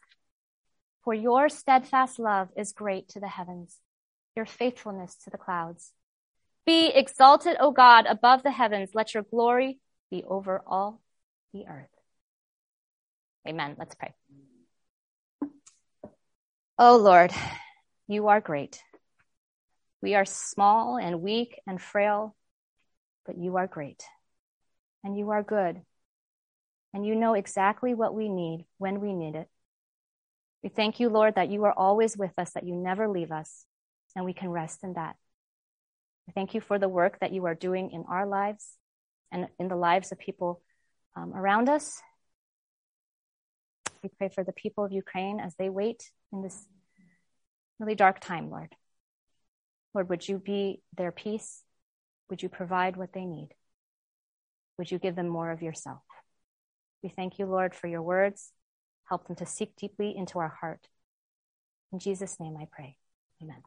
For 1.04 1.13
your 1.13 1.50
steadfast 1.50 2.19
love 2.19 2.50
is 2.58 2.73
great 2.73 3.10
to 3.10 3.19
the 3.19 3.28
heavens, 3.28 3.78
your 4.36 4.45
faithfulness 4.45 5.15
to 5.23 5.30
the 5.30 5.38
clouds. 5.38 5.91
Be 6.65 6.88
exalted, 6.88 7.56
O 7.60 7.71
God, 7.71 8.06
above 8.08 8.43
the 8.43 8.52
heavens. 8.52 8.89
Let 8.93 9.13
your 9.13 9.23
glory 9.23 9.80
be 10.12 10.23
over 10.26 10.62
all 10.67 11.02
the 11.54 11.65
earth. 11.67 11.88
Amen. 13.47 13.76
Let's 13.80 13.95
pray. 13.95 14.13
Oh 16.80 16.98
Lord, 16.98 17.32
you 18.08 18.28
are 18.28 18.40
great. 18.40 18.84
We 20.00 20.13
are 20.13 20.26
small 20.26 20.98
and 20.98 21.24
weak 21.24 21.60
and 21.66 21.82
frail, 21.82 22.36
but 23.26 23.36
you 23.36 23.58
are 23.58 23.66
great 23.66 24.04
and 25.04 25.18
you 25.18 25.32
are 25.32 25.42
good. 25.42 25.82
And 26.94 27.04
you 27.04 27.15
know 27.15 27.34
exactly 27.34 27.96
what 27.96 28.13
we 28.13 28.30
need 28.30 28.67
when 28.78 29.02
we 29.02 29.13
need 29.13 29.34
it. 29.34 29.50
We 30.62 30.69
thank 30.69 31.00
you, 31.00 31.10
Lord, 31.10 31.34
that 31.34 31.50
you 31.50 31.63
are 31.63 31.73
always 31.73 32.15
with 32.15 32.34
us, 32.38 32.52
that 32.52 32.67
you 32.67 32.75
never 32.75 33.08
leave 33.08 33.32
us, 33.32 33.65
and 34.15 34.23
we 34.23 34.34
can 34.34 34.50
rest 34.50 34.84
in 34.84 34.94
that. 34.94 35.15
We 36.28 36.34
thank 36.34 36.54
you 36.54 36.62
for 36.62 36.78
the 36.78 36.90
work 36.90 37.19
that 37.21 37.34
you 37.34 37.46
are 37.46 37.56
doing 37.56 37.90
in 37.90 38.04
our 38.08 38.28
lives 38.28 38.78
and 39.32 39.48
in 39.58 39.67
the 39.67 39.75
lives 39.75 40.12
of 40.12 40.19
people 40.19 40.62
um, 41.15 41.34
around 41.34 41.69
us. 41.69 42.04
We 44.08 44.18
pray 44.18 44.34
for 44.34 44.46
the 44.46 44.54
people 44.54 44.86
of 44.86 44.94
Ukraine 44.94 45.42
as 45.42 45.54
they 45.56 45.68
wait 45.68 46.12
in 46.32 46.42
this 46.42 46.66
really 47.78 47.94
dark 47.94 48.22
time, 48.22 48.50
Lord. 48.50 48.74
Lord, 49.94 50.08
would 50.08 50.26
you 50.26 50.38
be 50.38 50.82
their 50.96 51.12
peace? 51.12 51.64
Would 52.30 52.42
you 52.42 52.48
provide 52.48 52.96
what 52.96 53.12
they 53.12 53.26
need? 53.26 53.50
Would 54.78 54.92
you 54.92 54.98
give 54.98 55.18
them 55.18 55.28
more 55.28 55.52
of 55.52 55.62
yourself? 55.62 56.04
We 57.04 57.10
thank 57.10 57.38
you, 57.38 57.48
Lord, 57.48 57.76
for 57.76 57.88
your 57.88 58.02
words. 58.02 58.54
Help 59.10 59.28
them 59.28 59.36
to 59.38 59.46
seek 59.46 59.76
deeply 59.76 60.16
into 60.16 60.40
our 60.40 60.56
heart. 60.62 60.88
In 61.92 62.00
Jesus' 62.00 62.40
name 62.40 62.56
I 62.58 62.68
pray. 62.72 62.96
Amen. 63.42 63.62